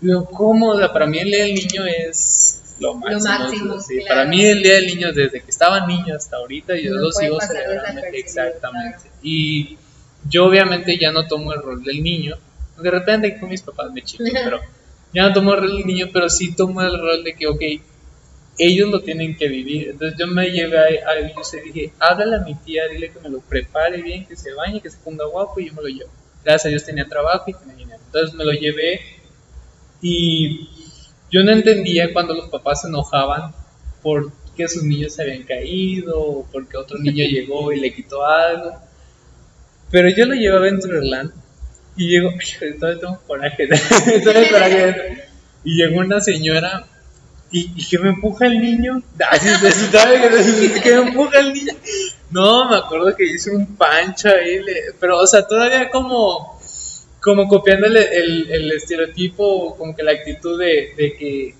[0.00, 0.70] Yo, ¿cómo?
[0.70, 3.38] O sea, para mí el Día del Niño es lo máximo.
[3.38, 3.98] máximo, sí.
[3.98, 4.08] claro.
[4.08, 7.12] Para mí el Día del Niño, desde que estaba niño hasta ahorita, yo No lo
[7.12, 8.02] sigo celebrando.
[8.12, 8.98] Exactamente.
[8.98, 9.16] claro.
[9.22, 9.78] Y
[10.28, 12.36] yo obviamente ya no tomo el rol del niño.
[12.76, 14.60] De repente con mis papás me chico, pero
[15.14, 17.62] ya no tomo el rol del niño, pero sí tomo el rol de que, ok,
[18.58, 19.90] ellos lo tienen que vivir.
[19.90, 23.20] Entonces yo me llevé a, a ellos y dije, háblale a mi tía, dile que
[23.20, 25.88] me lo prepare bien, que se bañe, que se ponga guapo y yo me lo
[25.88, 26.10] llevo.
[26.44, 28.00] Gracias a Dios tenía trabajo y tenía dinero.
[28.06, 29.00] Entonces me lo llevé
[30.00, 30.68] y
[31.30, 33.54] yo no entendía cuando los papás se enojaban
[34.02, 38.76] porque sus niños se habían caído o porque otro niño llegó y le quitó algo.
[39.90, 41.32] Pero yo lo llevaba en Trerland
[41.96, 42.30] y llegó,
[42.80, 43.66] todavía tengo coraje,
[44.22, 45.24] todavía tengo coraje.
[45.64, 46.86] Y llegó una señora
[47.52, 49.02] y, y que me empuja el niño.
[49.30, 49.48] Así,
[50.82, 51.72] que me empuja el niño.
[52.30, 56.58] No, me acuerdo que hice un pancho ahí, le- pero o sea, todavía como,
[57.20, 61.54] como copiándole el, el estereotipo, como que la actitud de, de que,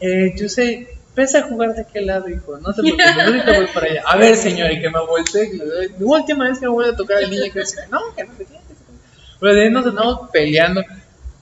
[0.00, 3.66] eh, yo sé, pese a jugar de aquel lado, hijo, no te preocupes, ahorita voy
[3.74, 4.02] para allá.
[4.06, 7.18] A ver, señor, y que me volteé, la última vez que me vuelve a tocar
[7.18, 7.60] al niño, que
[7.90, 8.64] no, que no te quieres.
[9.40, 10.82] Pero de ahí nos andamos peleando.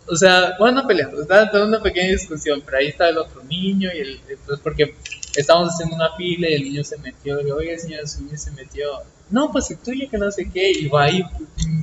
[0.08, 3.42] O sea, bueno, no peleando, estaba teniendo una pequeña discusión, pero ahí está el otro
[3.42, 4.94] niño y el, pues porque
[5.36, 8.52] estábamos haciendo una fila y el niño se metió, y oye señor, su niño se
[8.52, 8.88] metió,
[9.30, 11.80] no, pues el tuyo que no sé qué, y va ahí, mm,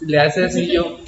[0.00, 0.98] le hace así yo,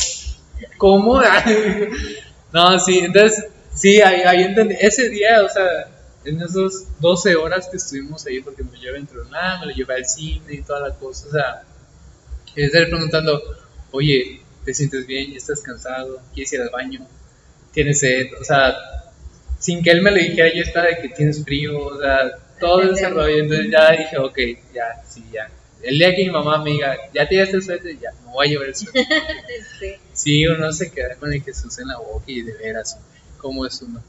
[0.78, 1.22] ¿cómo?
[2.52, 5.88] no, sí, entonces, sí, ahí, ahí entendí, ese día, o sea,
[6.24, 10.04] en esas 12 horas que estuvimos ahí, porque me llevé nada, me lo llevé al
[10.04, 11.62] cine y toda la cosa, o sea,
[12.54, 13.40] estar preguntando,
[13.90, 15.32] oye, ¿te sientes bien?
[15.34, 16.20] ¿Estás cansado?
[16.34, 17.06] ¿Quieres ir al baño?
[17.72, 18.28] ¿Tienes sed?
[18.40, 18.74] O sea,
[19.58, 22.82] sin que él me lo dijera, yo estaba de que tienes frío, o sea, todo
[22.82, 23.38] ese rollo.
[23.42, 24.38] Entonces ya dije, ok,
[24.74, 25.50] ya, sí, ya.
[25.82, 28.46] El día que mi mamá me diga, ya te llevaste el suéter, ya, me voy
[28.46, 29.04] a llevar el suéter.
[29.80, 29.92] Sí.
[30.12, 32.98] Sí, uno se queda con el Jesús en la boca y de veras,
[33.38, 34.00] ¿cómo es uno?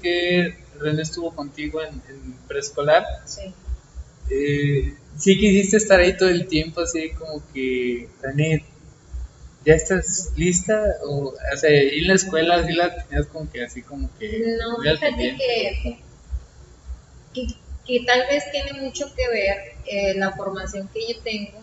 [0.00, 3.52] Que René estuvo contigo en, en preescolar, Sí.
[4.30, 8.64] eh, sí quisiste estar ahí todo el tiempo, así como que, René,
[9.66, 10.80] ¿ya estás lista?
[11.04, 14.56] O, o sea, y la escuela sí la tenías como que así como que...
[14.58, 15.98] No, fíjate que,
[17.34, 17.46] que,
[17.84, 19.56] que tal vez tiene mucho que ver
[19.86, 21.58] eh, la formación que yo tengo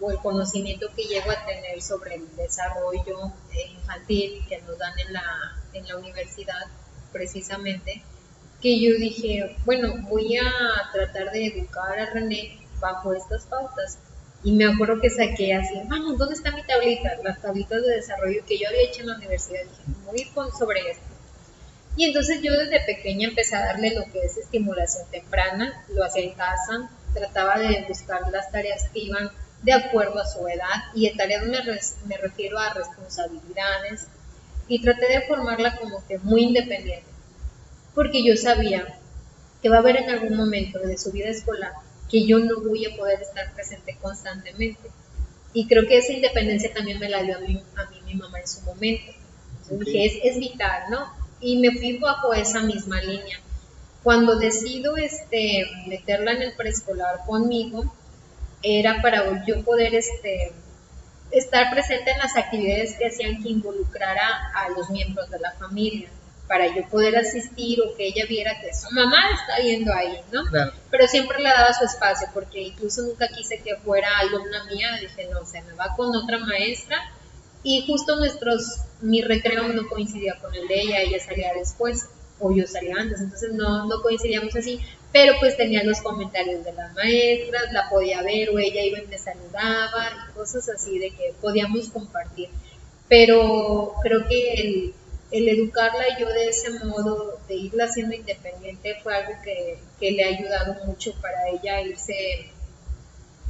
[0.00, 3.32] o el conocimiento que llego a tener sobre el desarrollo
[3.76, 5.24] infantil que nos dan en la,
[5.72, 6.66] en la universidad
[7.12, 8.02] precisamente,
[8.60, 13.98] que yo dije, bueno, voy a tratar de educar a René bajo estas pautas.
[14.44, 17.10] Y me acuerdo que saqué así, vamos, ¿dónde está mi tablita?
[17.22, 19.60] Las tablitas de desarrollo que yo había hecho en la universidad.
[19.62, 21.04] Dije, voy a ir con, sobre esto.
[21.96, 26.24] Y entonces yo desde pequeña empecé a darle lo que es estimulación temprana, lo hacía
[26.24, 29.30] en casa, trataba de buscar las tareas que iban
[29.62, 34.06] de acuerdo a su edad, y de tareas me, res- me refiero a responsabilidades,
[34.66, 37.06] y traté de formarla como que muy independiente,
[37.94, 38.98] porque yo sabía
[39.60, 41.72] que va a haber en algún momento de su vida escolar
[42.12, 44.90] que yo no voy a poder estar presente constantemente.
[45.54, 48.38] Y creo que esa independencia también me la dio a mí, a mí mi mamá
[48.38, 49.12] en su momento.
[49.62, 49.86] Entonces Ok.
[49.86, 51.10] dije, es, es vital, ¿no?
[51.40, 53.40] Y me fui bajo esa misma línea.
[54.02, 57.94] Cuando decido este, meterla en el preescolar conmigo,
[58.62, 60.52] era para yo poder este,
[61.30, 66.10] estar presente en las actividades que hacían que involucrara a los miembros de la familia
[66.46, 70.44] para yo poder asistir o que ella viera que su mamá está viendo ahí, ¿no?
[70.44, 70.72] Claro.
[70.90, 75.28] Pero siempre le daba su espacio porque incluso nunca quise que fuera alumna mía, dije,
[75.32, 76.98] no, se me va con otra maestra
[77.62, 82.06] y justo nuestros, mi recreo no coincidía con el de ella, ella salía después
[82.40, 84.80] o yo salía antes, entonces no, no coincidíamos así,
[85.12, 89.06] pero pues tenía los comentarios de las maestras, la podía ver o ella iba y
[89.06, 92.48] me saludaba y cosas así de que podíamos compartir.
[93.08, 94.94] Pero creo que el,
[95.32, 100.24] el educarla yo de ese modo, de irla siendo independiente, fue algo que, que le
[100.24, 102.50] ha ayudado mucho para ella irse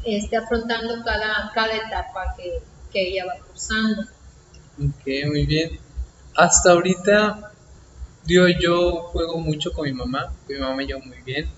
[0.04, 2.62] este, afrontando cada, cada etapa que,
[2.92, 4.02] que ella va cursando.
[4.78, 5.80] Ok, muy bien.
[6.36, 7.52] Hasta ahorita,
[8.24, 11.50] digo, yo juego mucho con mi mamá, con mi mamá me llevo muy bien.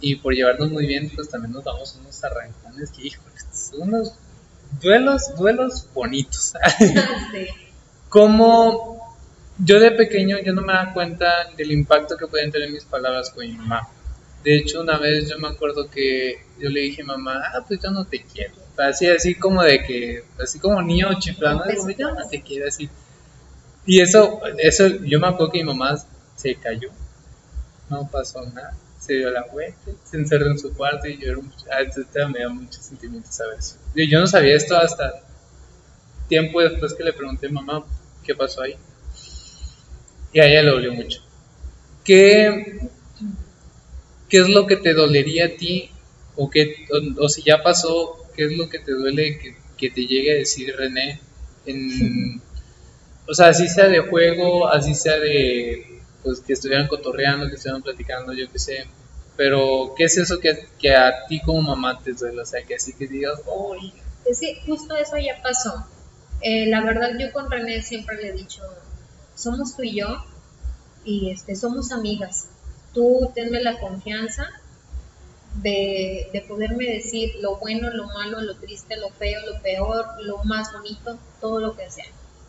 [0.00, 4.14] Y por llevarnos muy bien, pues también nos damos unos arrancones que, híjole, son unos
[4.80, 6.54] duelos, duelos bonitos.
[7.32, 7.46] Sí.
[8.08, 9.01] Como
[9.64, 13.30] yo de pequeño, yo no me daba cuenta del impacto que pueden tener mis palabras
[13.30, 13.88] con mi mamá.
[14.42, 17.80] De hecho, una vez yo me acuerdo que yo le dije a mamá, ah, pues
[17.80, 18.54] yo no te quiero.
[18.76, 22.88] Así, así como de que, así como niño chiflando, digo, yo no te quiero, así.
[23.86, 25.96] Y eso, eso, yo me acuerdo que mi mamá
[26.34, 26.90] se cayó,
[27.88, 31.66] no pasó nada, se dio la vuelta, se encerró en su cuarto y lloró mucho.
[31.70, 33.78] Ah, entonces me da muchos sentimientos a veces.
[33.94, 35.22] Yo, yo no sabía esto hasta
[36.28, 37.84] tiempo después que le pregunté, mamá,
[38.24, 38.76] ¿qué pasó ahí?
[40.32, 41.20] Y a ella le dolió mucho.
[42.04, 42.80] ¿Qué,
[44.28, 45.90] qué es lo que te dolería a ti?
[46.36, 49.90] O, qué, o, o si ya pasó, ¿qué es lo que te duele que, que
[49.90, 51.20] te llegue a decir René?
[51.66, 52.40] En,
[53.28, 57.82] o sea, así sea de juego, así sea de pues que estuvieran cotorreando, que estuvieran
[57.82, 58.86] platicando, yo qué sé.
[59.36, 62.42] Pero, ¿qué es eso que, que a ti como mamá te duele?
[62.42, 63.92] O sea, que así que digas, ¡ay!
[64.24, 65.86] Es que justo eso ya pasó.
[66.42, 68.62] Eh, la verdad, yo con René siempre le he dicho,
[69.34, 70.24] somos tú y yo,
[71.04, 72.48] y este, somos amigas.
[72.94, 74.46] Tú tenme la confianza
[75.56, 80.42] de, de poderme decir lo bueno, lo malo, lo triste, lo feo, lo peor, lo
[80.44, 82.06] más bonito, todo lo que sea.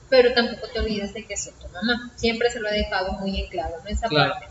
[0.09, 2.11] Pero tampoco te olvides de que soy tu mamá.
[2.15, 3.89] Siempre se lo he dejado muy en claro, ¿no?
[3.89, 4.33] Esa Claro.
[4.33, 4.47] parte.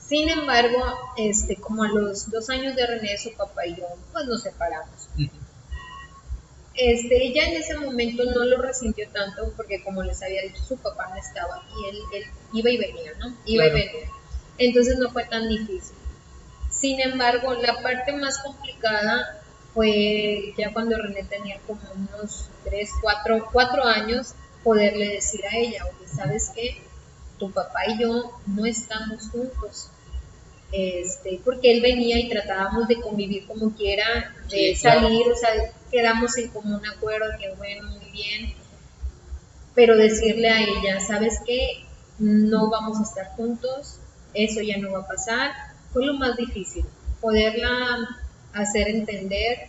[0.00, 0.78] Sin embargo,
[1.16, 5.08] este, como a los dos años de René, su papá y yo, pues nos separamos.
[6.74, 10.76] Este, ella en ese momento no lo resintió tanto porque como les había dicho, su
[10.78, 13.36] papá no estaba y él, él iba y venía, ¿no?
[13.44, 13.78] Iba Claro.
[13.78, 14.08] y venía.
[14.58, 15.96] Entonces no fue tan difícil.
[16.70, 19.42] Sin embargo, la parte más complicada
[19.74, 25.84] fue ya cuando René tenía como unos 3, 4, 4 años, poderle decir a ella,
[25.84, 26.80] oye, ¿sabes qué?
[27.38, 29.88] Tu papá y yo no estamos juntos.
[30.72, 35.02] Este, porque él venía y tratábamos de convivir como quiera, de Sí, claro.
[35.02, 35.50] salir, o sea,
[35.90, 38.54] quedamos en común acuerdo, que bueno, muy bien,
[39.74, 41.84] pero decirle a ella, ¿sabes qué?
[42.18, 43.98] No vamos a estar juntos,
[44.32, 45.50] eso ya no va a pasar,
[45.92, 46.84] fue lo más difícil,
[47.20, 48.20] poderla
[48.54, 49.68] hacer entender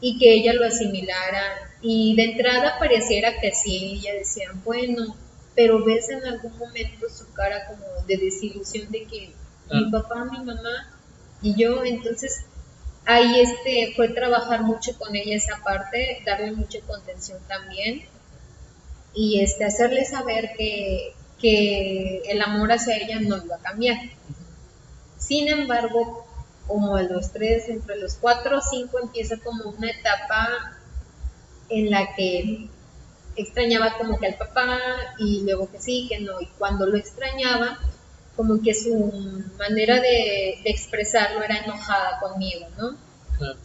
[0.00, 1.70] y que ella lo asimilara.
[1.80, 5.16] Y de entrada pareciera que sí, ella decía, bueno,
[5.54, 9.32] pero ves en algún momento su cara como de desilusión de que
[9.72, 10.90] mi papá, mi mamá
[11.40, 12.44] y yo, entonces
[13.04, 18.06] ahí este fue trabajar mucho con ella esa parte, darle mucha contención también
[19.14, 23.98] y este hacerle saber que, que el amor hacia ella no iba a cambiar.
[25.18, 26.26] Sin embargo,
[26.66, 30.78] como a los tres, entre los cuatro o cinco empieza como una etapa
[31.68, 32.68] en la que
[33.36, 34.78] extrañaba como que al papá
[35.18, 37.78] y luego que sí, que no, y cuando lo extrañaba,
[38.36, 39.12] como que su
[39.58, 42.96] manera de, de expresarlo era enojada conmigo, ¿no?
[43.38, 43.58] Claro.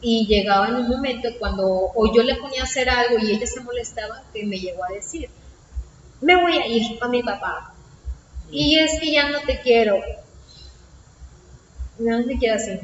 [0.00, 3.46] Y llegaba en un momento cuando o yo le ponía a hacer algo y ella
[3.46, 5.28] se molestaba, que me llegó a decir,
[6.20, 7.74] me voy a ir a mi papá.
[8.50, 9.96] Y es que ya no te quiero.
[11.98, 12.78] No te quiero así.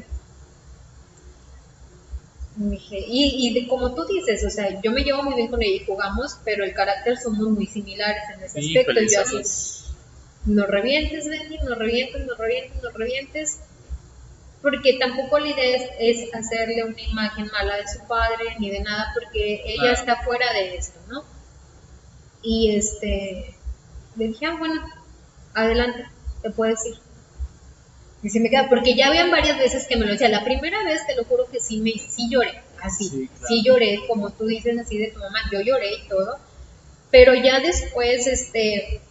[2.57, 5.47] Y dije, Y, y de- como tú dices, o sea, yo me llevo muy bien
[5.49, 8.91] con ella y jugamos, pero el carácter somos muy similares en ese aspecto.
[9.01, 9.21] Y yo.
[10.45, 13.59] No revientes, Benny, no revientes, no revientes, no revientes.
[14.61, 18.79] Porque tampoco la idea es, es hacerle una imagen mala de su padre ni de
[18.79, 21.23] nada, porque ella está fuera de esto, ¿no?
[22.41, 23.55] Y este,
[24.15, 24.81] le dije, ah, bueno,
[25.53, 26.05] adelante,
[26.41, 26.95] te puedes ir.
[28.23, 30.29] Y se me queda, porque ya habían varias veces que me lo decía.
[30.29, 33.07] La primera vez, te lo juro que sí, me, sí lloré, así.
[33.07, 33.47] Sí, claro.
[33.47, 36.39] Sí lloré, como tú dices, así de tu mamá, yo lloré y todo.
[37.11, 39.01] Pero ya después, este,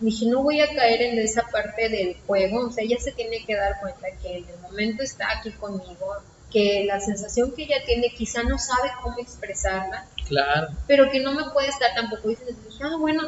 [0.00, 3.44] dije, no voy a caer en esa parte del juego, o sea, ella se tiene
[3.44, 6.16] que dar cuenta que en el momento está aquí conmigo,
[6.50, 10.68] que la sensación que ella tiene quizá no sabe cómo expresarla, Claro.
[10.86, 13.22] pero que no me puede estar tampoco diciendo, ah, bueno,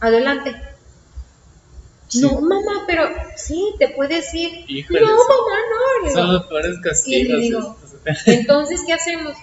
[0.00, 0.52] adelante.
[2.08, 2.20] Sí.
[2.20, 6.04] No, mamá, pero sí, te puede decir, Híjole, no, mamá, no.
[6.06, 7.40] Le Son digo, los peores castigos.
[7.40, 7.76] Digo.
[8.26, 9.34] Entonces, ¿qué hacemos?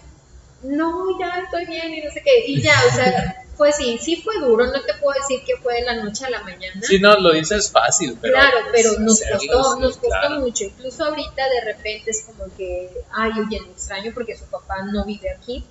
[0.62, 2.45] No, ya estoy bien y no sé qué.
[2.45, 4.68] Y ya, o sea, pues sí, sí fue duro.
[4.68, 6.82] No te puedo decir que fue de la noche a la mañana.
[6.82, 8.34] Sí, no, lo dices fácil, pero.
[8.34, 10.39] claro, pero nos costó, nos costó claro.
[10.39, 10.64] mucho.
[10.64, 15.03] Incluso ahorita de repente es como que, ay, oye, me extraño porque su papá no
[15.05, 15.66] vive aquí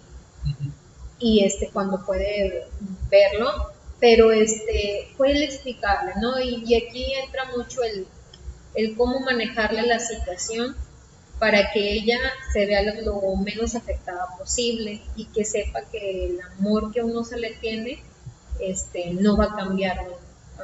[1.18, 2.66] y este cuando puede
[3.11, 6.39] verlo, pero este fue el explicarle, ¿no?
[6.39, 8.07] Y, y aquí entra mucho el,
[8.74, 10.76] el cómo manejarle la situación
[11.39, 12.18] para que ella
[12.53, 17.39] se vea lo, menos afectada posible y que sepa que el amor que uno se
[17.39, 18.03] le tiene
[18.61, 20.05] este, no va a cambiar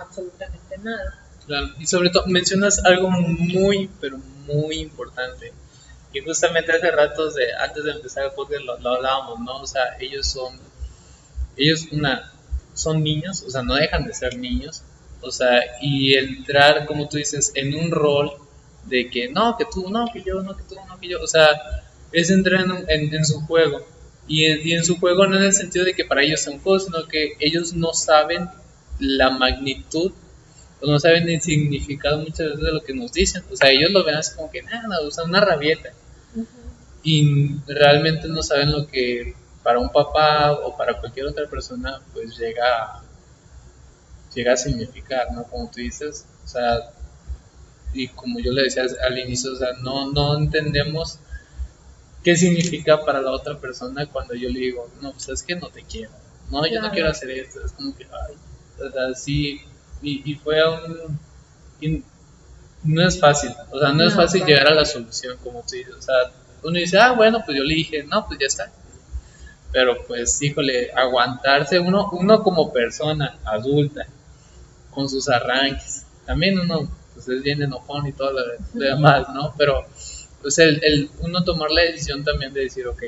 [0.01, 1.21] absolutamente nada.
[1.47, 5.53] Claro, y sobre todo mencionas algo muy, pero muy importante.
[6.13, 9.61] Y justamente hace ratos, de, antes de empezar el podcast, lo, lo hablábamos, ¿no?
[9.61, 10.59] O sea, ellos son,
[11.57, 12.33] ellos una,
[12.73, 14.83] son niños, o sea, no dejan de ser niños,
[15.21, 18.33] o sea, y entrar, como tú dices, en un rol
[18.87, 21.27] de que no, que tú, no, que yo, no, que tú, no, que yo, o
[21.27, 21.49] sea,
[22.13, 23.81] es entrar en, un- en, en su juego.
[24.27, 26.59] Y en, y en su juego no en el sentido de que para ellos son
[26.59, 28.49] cosas, sino que ellos no saben
[28.99, 30.13] la magnitud
[30.81, 33.43] o no saben el significado muchas veces de lo que nos dicen.
[33.51, 35.91] O sea, ellos lo ven así como que nada, o sea, una rabieta.
[37.03, 42.37] Y realmente no saben lo que para un papá o para cualquier otra persona, pues
[42.39, 42.65] llega,
[42.99, 43.03] a-
[44.35, 45.45] llega a significar, ¿no?
[45.45, 46.91] Como tú dices, o sea,
[47.95, 51.19] y como yo le decía al inicio, o sea, no, no entendemos
[52.23, 55.69] qué significa para la otra persona cuando yo le digo, no, pues es que no
[55.69, 56.11] te quiero,
[56.51, 58.35] no, yo no quiero hacer esto, es como que, ay,
[58.87, 59.61] o sea, sí,
[60.03, 61.19] y, y fue un,
[61.81, 62.03] y
[62.83, 64.53] no es fácil, o sea, no, es fácil claro.
[64.53, 66.15] llegar a la solución, como tú dices, o sea,
[66.63, 68.73] uno dice, ah, bueno, pues yo le dije, no, pues ya está,
[69.75, 74.07] pero pues, híjole, aguantarse uno, uno como persona adulta,
[74.93, 78.41] con sus arranques, también uno, pues es bien enojón y todo lo,
[78.75, 79.55] lo demás, ¿no?
[79.57, 79.87] Pero,
[80.43, 83.03] pues el, el uno tomar la decisión también de decir, ok,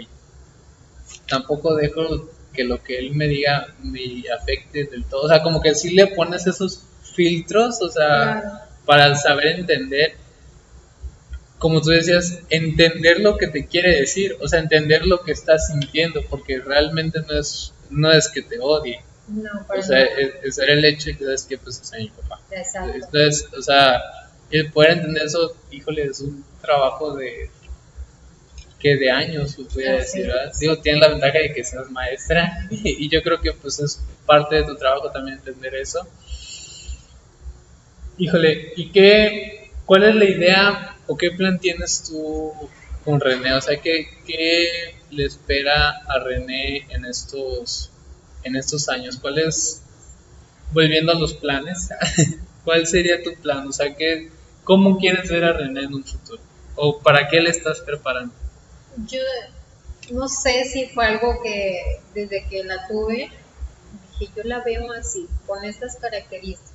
[1.29, 5.61] tampoco dejo que lo que él me diga me afecte del todo, o sea, como
[5.61, 6.83] que sí le pones esos
[7.15, 8.59] filtros, o sea, Claro.
[8.87, 10.15] para saber entender,
[11.59, 15.69] como tú decías, entender lo que te quiere decir, o sea, entender lo que estás
[15.69, 20.35] sintiendo, porque realmente no es, no es que te odie, No, para o sea, es,
[20.43, 22.41] es el hecho de que sabes que pues es mi papá.
[22.51, 22.93] Exacto.
[22.95, 24.01] Entonces, o sea,
[24.51, 27.51] el poder entender eso, híjole, es un trabajo de
[28.79, 30.53] que de años, pues, voy a decir, ¿verdad?
[30.61, 34.57] Digo, tienes la ventaja de que seas maestra y yo creo que pues es parte
[34.57, 36.07] de tu trabajo también entender eso.
[38.19, 42.53] Híjole, ¿y qué, cuál es la idea o qué plan tienes tú
[43.05, 43.55] con René?
[43.55, 47.91] O sea, ¿qué, qué le espera a René en estos,
[48.47, 49.19] en estos años?
[49.21, 49.83] ¿Cuál es,
[50.73, 51.89] volviendo a los planes,
[52.65, 53.69] cuál sería tu plan?
[53.69, 54.31] O sea, ¿qué,
[54.65, 56.41] ¿cómo quieres ver a René en un futuro?
[56.77, 58.33] ¿O para qué le estás preparando?
[59.07, 59.21] Yo
[60.11, 63.31] no sé si fue algo que desde que la tuve,
[64.19, 66.73] dije, yo la veo así, con estas características.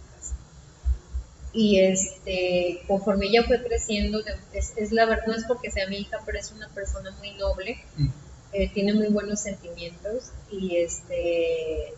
[1.53, 4.21] Y este, conforme ella fue creciendo,
[4.53, 7.31] es, es la verdad, no es porque sea mi hija, pero es una persona muy
[7.31, 8.07] noble, Mm.
[8.53, 11.93] Eh, tiene muy buenos sentimientos y este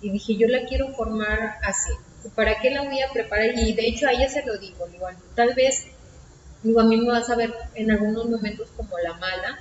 [0.00, 1.90] y dije yo la quiero formar así.
[2.34, 5.06] Para qué la voy a preparar y de hecho a ella se lo digo digo,
[5.34, 5.86] tal vez
[6.62, 9.58] digo a mí me vas a ver en algunos momentos como la mala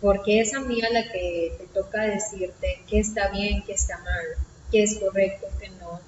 [0.00, 3.98] porque es a mí a la que te toca decirte qué está bien qué está
[3.98, 4.24] mal
[4.70, 6.00] qué es correcto qué no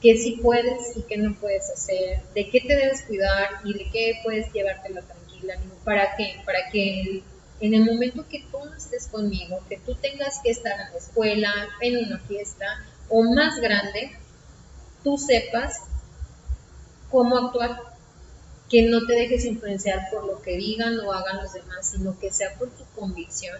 [0.00, 3.90] qué sí puedes y qué no puedes hacer de qué te debes cuidar y de
[3.90, 7.22] qué puedes llevártela tranquila para qué para que
[7.60, 10.98] en el momento que tú no estés conmigo, que tú tengas que estar en la
[10.98, 12.66] escuela, en una fiesta
[13.08, 14.12] o más grande,
[15.02, 15.82] tú sepas
[17.10, 17.82] cómo actuar,
[18.68, 22.30] que no te dejes influenciar por lo que digan o hagan los demás, sino que
[22.30, 23.58] sea por tu convicción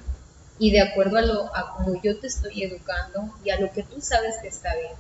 [0.59, 3.83] y de acuerdo a lo a como yo te estoy educando y a lo que
[3.83, 4.93] tú sabes que está bien.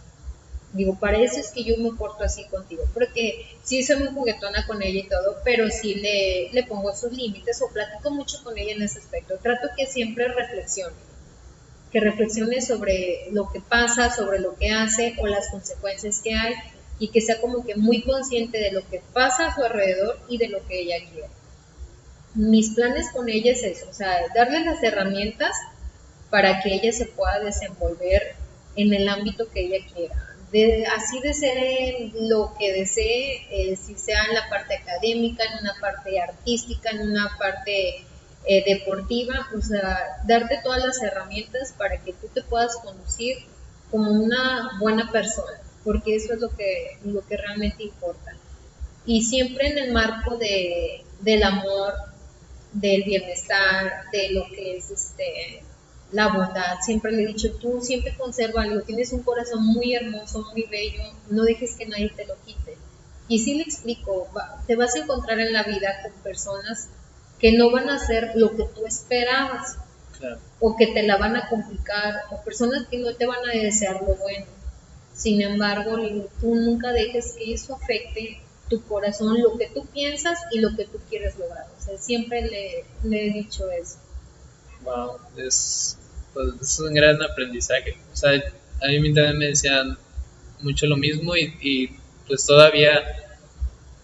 [0.72, 4.66] Digo, para eso es que yo me porto así contigo, porque sí soy muy juguetona
[4.66, 8.58] con ella y todo, pero sí le, le pongo sus límites o platico mucho con
[8.58, 9.38] ella en ese aspecto.
[9.42, 10.94] Trato que siempre reflexione,
[11.90, 16.54] que reflexione sobre lo que pasa, sobre lo que hace o las consecuencias que hay
[16.98, 20.36] y que sea como que muy consciente de lo que pasa a su alrededor y
[20.36, 21.28] de lo que ella quiere.
[22.34, 25.56] Mis planes con ella es eso, o sea, darle las herramientas
[26.28, 28.34] para que ella se pueda desenvolver
[28.76, 30.27] en el ámbito que ella quiera.
[30.53, 35.44] De, así de ser en lo que desee, eh, si sea en la parte académica,
[35.44, 38.05] en una parte artística, en una parte
[38.46, 43.36] eh, deportiva, o sea, darte todas las herramientas para que tú te puedas conducir
[43.90, 48.34] como una buena persona, porque eso es lo que, lo que realmente importa.
[49.05, 51.92] Y siempre en el marco de, del amor,
[52.72, 55.62] del bienestar, de lo que es este
[56.12, 56.78] la bondad.
[56.80, 61.02] Siempre le he dicho, tú siempre conserva algo, tienes un corazón muy hermoso, muy bello,
[61.30, 62.76] no dejes que nadie te lo quite.
[63.28, 64.28] Y sí le explico,
[64.66, 66.88] te vas a encontrar en la vida con personas
[67.38, 69.78] que no van a hacer lo que tú esperabas,
[70.59, 74.00] o que te la van a complicar, o personas que no te van a desear
[74.00, 74.46] lo bueno.
[75.14, 75.96] Sin embargo,
[76.40, 80.86] tú nunca dejes que eso afecte tu corazón, lo que tú piensas y lo que
[80.86, 81.66] tú quieres lograr.
[81.78, 83.98] O sea, siempre le, le he dicho eso.
[84.82, 85.98] Wow, es,
[86.34, 87.96] pues, es un gran aprendizaje.
[88.12, 89.98] O sea, a mí también me decían
[90.60, 91.90] mucho lo mismo y, y
[92.26, 93.02] pues todavía,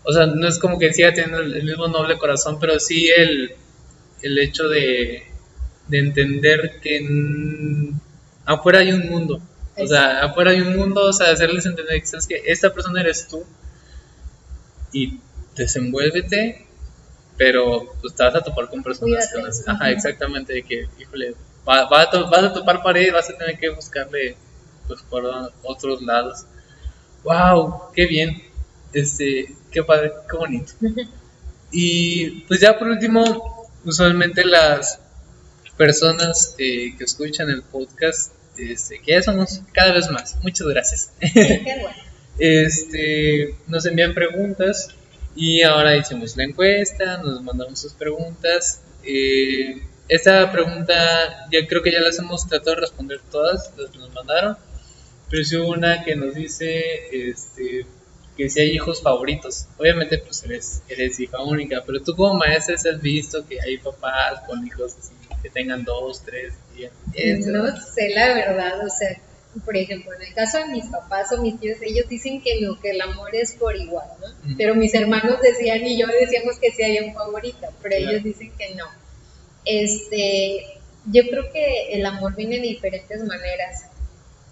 [0.02, 3.52] o sea, no es como que siga teniendo el mismo noble corazón, pero sí el,
[4.22, 5.24] el hecho de,
[5.88, 7.00] de entender que
[8.44, 9.40] afuera hay un mundo.
[9.76, 13.00] O sea, afuera hay un mundo, o sea, hacerles entender que, ¿sabes que esta persona
[13.00, 13.44] eres tú
[14.92, 15.18] y
[15.56, 16.66] desenvuélvete
[17.36, 21.34] pero pues te vas a topar con personas que ajá, exactamente, de que, híjole,
[21.68, 24.36] va, vas a topar pared, vas a tener que buscarle
[24.86, 25.24] pues por
[25.62, 26.44] otros lados.
[27.24, 28.42] Wow, qué bien,
[28.92, 30.72] este, qué padre, qué bonito.
[31.76, 35.00] Y pues ya por último, usualmente las
[35.76, 41.10] personas eh, que escuchan el podcast, este, que ya somos cada vez más, muchas gracias.
[42.38, 44.94] este, nos envían preguntas
[45.36, 48.80] y ahora hicimos la encuesta, nos mandamos sus preguntas.
[49.04, 53.98] Eh, esta pregunta ya creo que ya las hemos tratado de responder todas, las que
[53.98, 54.56] nos mandaron.
[55.30, 57.86] Pero sí hubo una que nos dice este,
[58.36, 59.66] que si hay hijos favoritos.
[59.78, 64.42] Obviamente pues eres, eres hija única, pero tú como maestra has visto que hay papás
[64.46, 64.94] con hijos
[65.42, 66.54] que tengan dos, tres.
[67.46, 69.20] no sé la verdad, o sea,
[69.60, 72.80] por ejemplo, en el caso de mis papás o mis tíos, ellos dicen que no,
[72.80, 74.54] que el amor es por igual, ¿no?
[74.56, 78.52] Pero mis hermanos decían y yo decíamos que sí hay un favorito, pero ellos dicen
[78.58, 78.86] que no.
[79.64, 83.86] Este, yo creo que el amor viene de diferentes maneras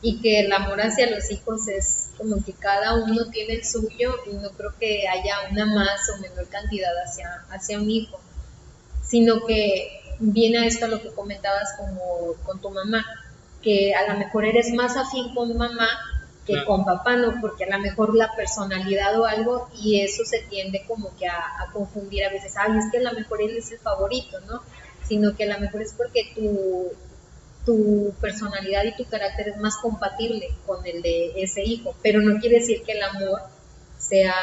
[0.01, 4.17] y que el amor hacia los hijos es como que cada uno tiene el suyo
[4.31, 8.21] y no creo que haya una más o menor cantidad hacia, hacia un hijo,
[9.03, 13.05] sino que viene a esto a lo que comentabas como con tu mamá
[13.63, 15.89] que a lo mejor eres más afín con mamá
[16.47, 17.41] que con papá, ¿no?
[17.41, 21.69] Porque a lo mejor la personalidad o algo y eso se tiende como que a,
[21.73, 24.63] confundir a veces, ay, es que a lo mejor él es el favorito, ¿no?
[25.07, 26.93] Sino que a lo mejor es porque tu,
[27.65, 32.41] tu personalidad y tu carácter es más compatible con el de ese hijo, pero no
[32.41, 33.41] quiere decir que el amor
[33.99, 34.35] sea,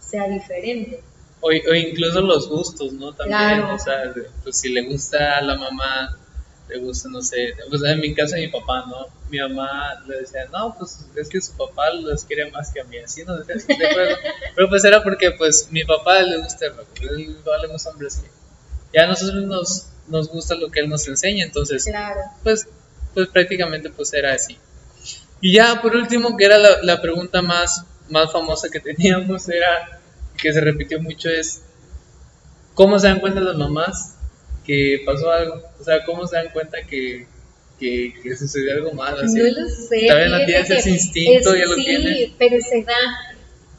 [0.00, 1.02] sea diferente.
[1.40, 3.12] O, o incluso los gustos, ¿no?
[3.12, 6.18] También, o sea, pues si le gusta a la mamá
[6.68, 9.06] le gusta, no sé, pues en mi caso mi papá, ¿no?
[9.30, 12.84] Mi mamá le decía, no, pues es que su papá los quiere más que a
[12.84, 13.34] mí, así, ¿no?
[13.46, 18.22] Pero pues era porque pues mi papá le gusta el rock, le vale los hombres
[18.92, 21.84] ya a nosotros nos, nos gusta lo que él nos enseña, entonces,
[22.42, 22.66] pues,
[23.14, 24.58] pues prácticamente pues era así.
[25.40, 30.00] Y ya por último, que era la, la pregunta más, más famosa que teníamos, era,
[30.36, 31.62] que se repitió mucho, es,
[32.74, 34.14] ¿cómo se dan cuenta las mamás
[34.68, 35.62] que pasó algo.
[35.80, 37.26] O sea, ¿cómo se dan cuenta que,
[37.80, 39.22] que, que sucedió algo malo?
[39.22, 39.38] Así?
[39.38, 40.06] No lo sé.
[40.06, 42.94] También no tienes ese instinto, ya lo sí, Sí, pero se da.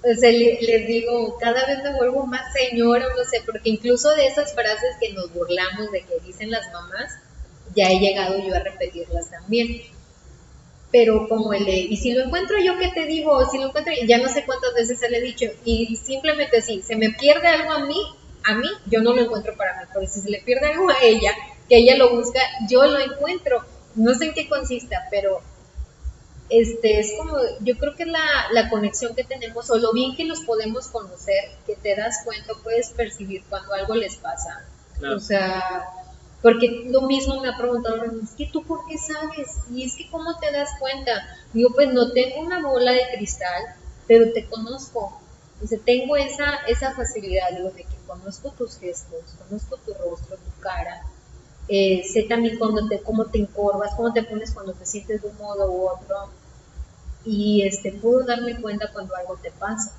[0.02, 4.28] O sea, les digo, cada vez me vuelvo más señora, no sé, porque incluso de
[4.28, 7.12] esas frases que nos burlamos de que dicen las mamás,
[7.76, 9.82] ya he llegado yo a repetirlas también.
[10.92, 13.48] Pero como el de, y si lo encuentro yo, ¿qué te digo?
[13.52, 16.82] Si lo encuentro, ya no sé cuántas veces se le he dicho, y simplemente si
[16.82, 18.02] se me pierde algo a mí,
[18.50, 21.02] a mí, yo no lo encuentro para mí, porque si se le pierde algo a
[21.02, 21.32] ella,
[21.68, 23.64] que ella lo busca, yo lo encuentro.
[23.96, 25.42] No sé en qué consista, pero
[26.50, 30.26] este es como, yo creo que la, la conexión que tenemos, o lo bien que
[30.26, 34.66] los podemos conocer, que te das cuenta, puedes percibir cuando algo les pasa.
[35.16, 35.86] O sea,
[36.42, 40.10] porque lo mismo me ha preguntado, es que tú por qué sabes, y es que
[40.10, 41.12] cómo te das cuenta.
[41.54, 43.64] Digo, pues no tengo una bola de cristal,
[44.08, 45.22] pero te conozco.
[45.54, 50.62] Entonces tengo esa, esa facilidad de, de que conozco tus gestos, conozco tu rostro, tu
[50.62, 51.04] cara,
[51.68, 55.28] eh, sé también cuando te, cómo te encorvas, cómo te pones cuando te sientes de
[55.28, 56.32] un modo u otro
[57.24, 59.96] y este, puedo darme cuenta cuando algo te pasa.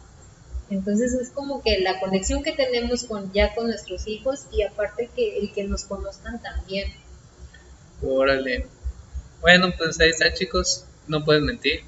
[0.68, 5.08] Entonces es como que la conexión que tenemos con ya con nuestros hijos y aparte
[5.14, 6.92] que el que nos conozcan también.
[8.02, 8.66] Órale.
[9.40, 11.82] Bueno, pues ahí está chicos, no pueden mentir,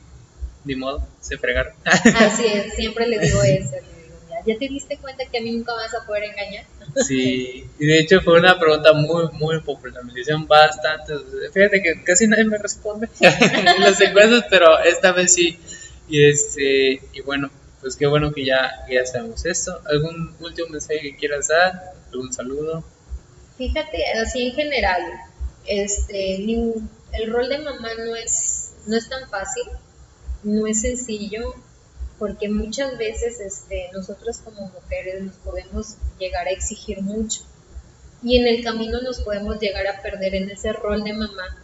[0.64, 1.74] ni modo, se fregaron.
[1.84, 3.76] Así es, siempre les digo eso
[4.46, 6.64] ¿Ya te diste cuenta que a mí nunca vas a poder engañar?
[6.96, 10.04] Sí, y de hecho fue una pregunta muy, muy popular.
[10.04, 11.14] Me hicieron bastante.
[11.52, 15.58] Fíjate que casi nadie me responde en las encuestas, pero esta vez sí.
[16.08, 17.50] Y, este, y bueno,
[17.80, 19.80] pues qué bueno que ya, ya sabemos esto.
[19.86, 21.94] ¿Algún último mensaje que quieras dar?
[22.12, 22.84] ¿Algún saludo?
[23.56, 25.02] Fíjate, así en general,
[25.66, 29.64] este, el rol de mamá no es, no es tan fácil,
[30.42, 31.54] no es sencillo,
[32.22, 37.40] porque muchas veces este, nosotros como mujeres nos podemos llegar a exigir mucho
[38.22, 41.56] y en el camino nos podemos llegar a perder en ese rol de mamá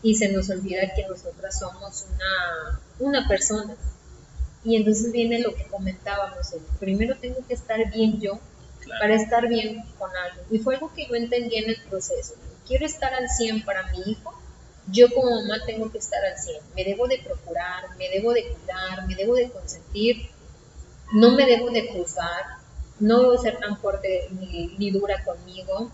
[0.00, 3.74] y se nos olvida que nosotras somos una, una persona.
[4.62, 8.38] Y entonces viene lo que comentábamos, el primero tengo que estar bien yo
[8.80, 9.00] Claro.
[9.00, 10.44] para estar bien con algo.
[10.48, 12.34] Y fue algo que yo entendí en el proceso.
[12.68, 14.32] Quiero estar al 100 para mi hijo,
[14.90, 16.56] yo como mamá tengo que estar al 100.
[16.76, 20.30] Me debo de procurar, me debo de cuidar, me debo de consentir,
[21.12, 22.44] no me debo de juzgar,
[23.00, 25.90] no debo ser tan fuerte ni, ni dura conmigo.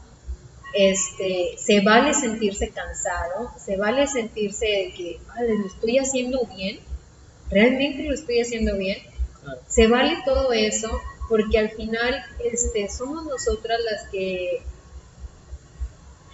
[0.72, 6.80] Este, se vale sentirse cansado, se vale sentirse que "Vale, lo estoy haciendo bien,
[7.48, 8.98] realmente lo estoy haciendo bien,
[9.68, 10.90] se vale todo eso
[11.28, 14.62] porque al final este, somos nosotras las que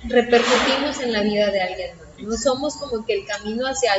[0.08, 2.09] repercutimos en la vida de alguien más.
[2.22, 3.92] No somos como que el camino hacia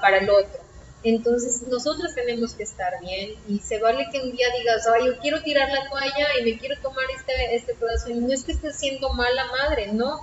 [0.00, 0.60] para el otro.
[1.02, 5.18] Entonces nosotros tenemos que estar bien y se vale que un día digas, ay, yo
[5.20, 8.10] quiero tirar la toalla y me quiero tomar este, este pedazo.
[8.10, 10.18] Y no es que estés siendo mala madre, no.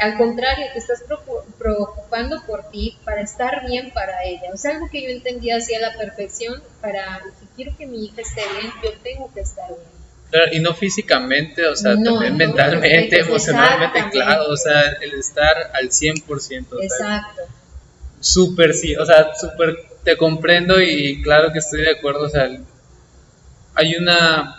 [0.00, 4.50] Al contrario, te estás preocu- preocupando por ti para estar bien para ella.
[4.52, 8.04] O sea, algo que yo entendía así a la perfección, para si quiero que mi
[8.06, 9.97] hija esté bien, yo tengo que estar bien.
[10.30, 15.14] Claro, y no físicamente, o sea, No, también no, mentalmente, emocionalmente, claro, o sea, el
[15.14, 17.42] estar al 100%, o sea, Exacto.
[18.20, 22.48] súper sí, o sea, súper te comprendo y claro que estoy de acuerdo, o sea,
[23.74, 24.56] hay una,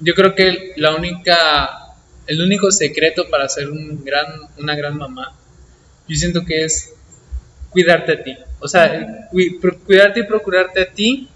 [0.00, 1.70] yo creo que la única,
[2.26, 4.26] el único secreto para ser un gran,
[4.58, 5.32] una gran mamá,
[6.08, 6.92] yo siento que es
[7.70, 11.28] cuidarte a ti, o sea, cu- cuidarte y procurarte a ti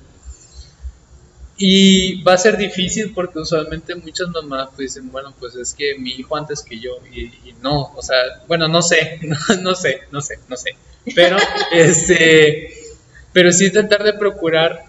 [1.59, 5.97] y va a ser difícil porque usualmente muchas mamás pues dicen, bueno, pues es que
[5.99, 8.16] mi hijo antes que yo y, y no, o sea,
[8.47, 10.77] bueno, no sé, no, no sé, no sé, no sé,
[11.15, 11.37] pero
[11.73, 12.74] este,
[13.33, 14.85] pero sí tratar de procurar,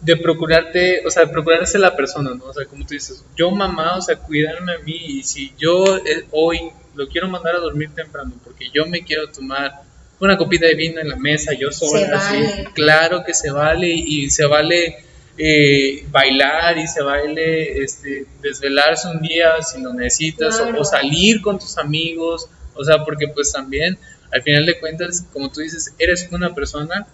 [0.00, 2.44] de procurarte, o sea, de procurarse la persona, ¿no?
[2.44, 5.96] O sea, como tú dices, yo mamá, o sea, cuidarme a mí y si yo
[5.98, 9.82] eh, hoy lo quiero mandar a dormir temprano porque yo me quiero tomar
[10.20, 12.68] una copita de vino en la mesa, yo sola, así, vale.
[12.74, 15.04] claro que se vale y se vale
[15.38, 21.58] eh, bailar y se vale este, desvelarse un día si lo necesitas o, salir con
[21.58, 23.98] tus amigos, o sea, porque pues también
[24.30, 27.06] al final de cuentas, como tú dices, eres una persona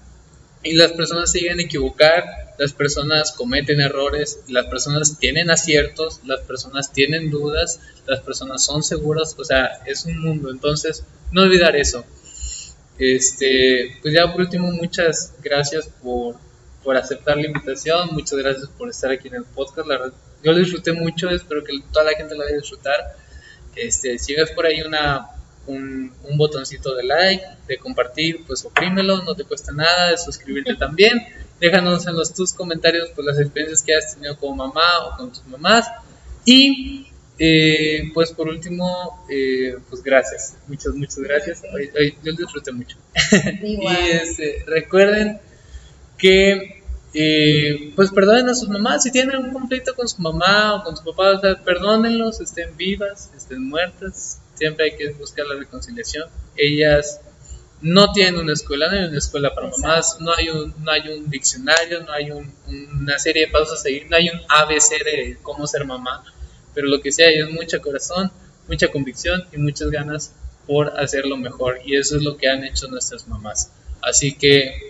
[0.62, 2.24] y las personas se llegan a equivocar,
[2.58, 8.82] las personas cometen errores, las personas tienen aciertos, las personas tienen dudas, las personas son
[8.82, 12.04] seguras, o sea, es un mundo, entonces no olvidar eso.
[12.98, 16.34] Este, pues ya por último, muchas gracias por,
[16.84, 20.52] por aceptar la invitación, muchas gracias por estar aquí en el podcast, la verdad, yo
[20.52, 23.16] lo disfruté mucho, espero que toda la gente lo vaya a disfrutar.
[23.74, 25.26] Este, si ves por ahí una,
[25.66, 30.74] un, un botoncito de like, de compartir, pues oprímelo, no te cuesta nada, de suscribirte
[30.78, 31.18] también.
[31.60, 35.30] Déjanos en los tus comentarios pues, las experiencias que has tenido como mamá o con
[35.32, 35.86] tus mamás.
[36.44, 41.62] Y eh, pues por último, eh, pues gracias, muchas, muchas gracias.
[41.74, 42.96] Hoy- hoy yo lo disfruté mucho.
[43.62, 43.96] Igual.
[44.06, 45.40] Y este, recuerden
[46.18, 46.82] que,
[47.14, 49.02] eh, pues perdonen a sus mamás.
[49.02, 52.76] Si tienen un conflicto con su mamá o con su papá, o sea, perdónenlos, estén
[52.76, 54.40] vivas, estén muertas.
[54.54, 56.28] Siempre hay que buscar la reconciliación.
[56.56, 57.20] Ellas
[57.80, 59.86] no tienen una escuela, no hay una escuela para Exacto.
[59.88, 62.52] mamás, no hay un, no hay un diccionario, no hay un-
[63.00, 66.24] una serie de pasos a seguir, no hay un ABC de cómo ser mamá.
[66.74, 68.30] Pero lo que sí hay es mucho corazón,
[68.68, 70.32] mucha convicción y muchas ganas
[70.66, 71.78] por hacerlo mejor.
[71.84, 73.70] Y eso es lo que han hecho nuestras mamás.
[74.02, 74.87] Así que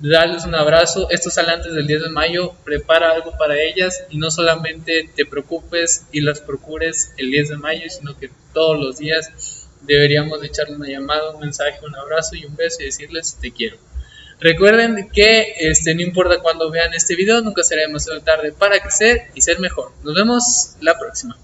[0.00, 1.08] darles un abrazo.
[1.10, 2.54] Esto sale antes del 10 de mayo.
[2.64, 7.56] Prepara algo para ellas y no solamente te preocupes y las procures el 10 de
[7.56, 12.36] mayo, sino que todos los días deberíamos de echarle una llamada, un mensaje, un abrazo
[12.36, 13.76] y un beso y decirles te quiero.
[14.38, 19.30] Recuerden que este, no importa cuándo vean este video, nunca será demasiado tarde para crecer
[19.34, 19.92] y ser mejor.
[20.02, 21.38] Nos vemos la próxima.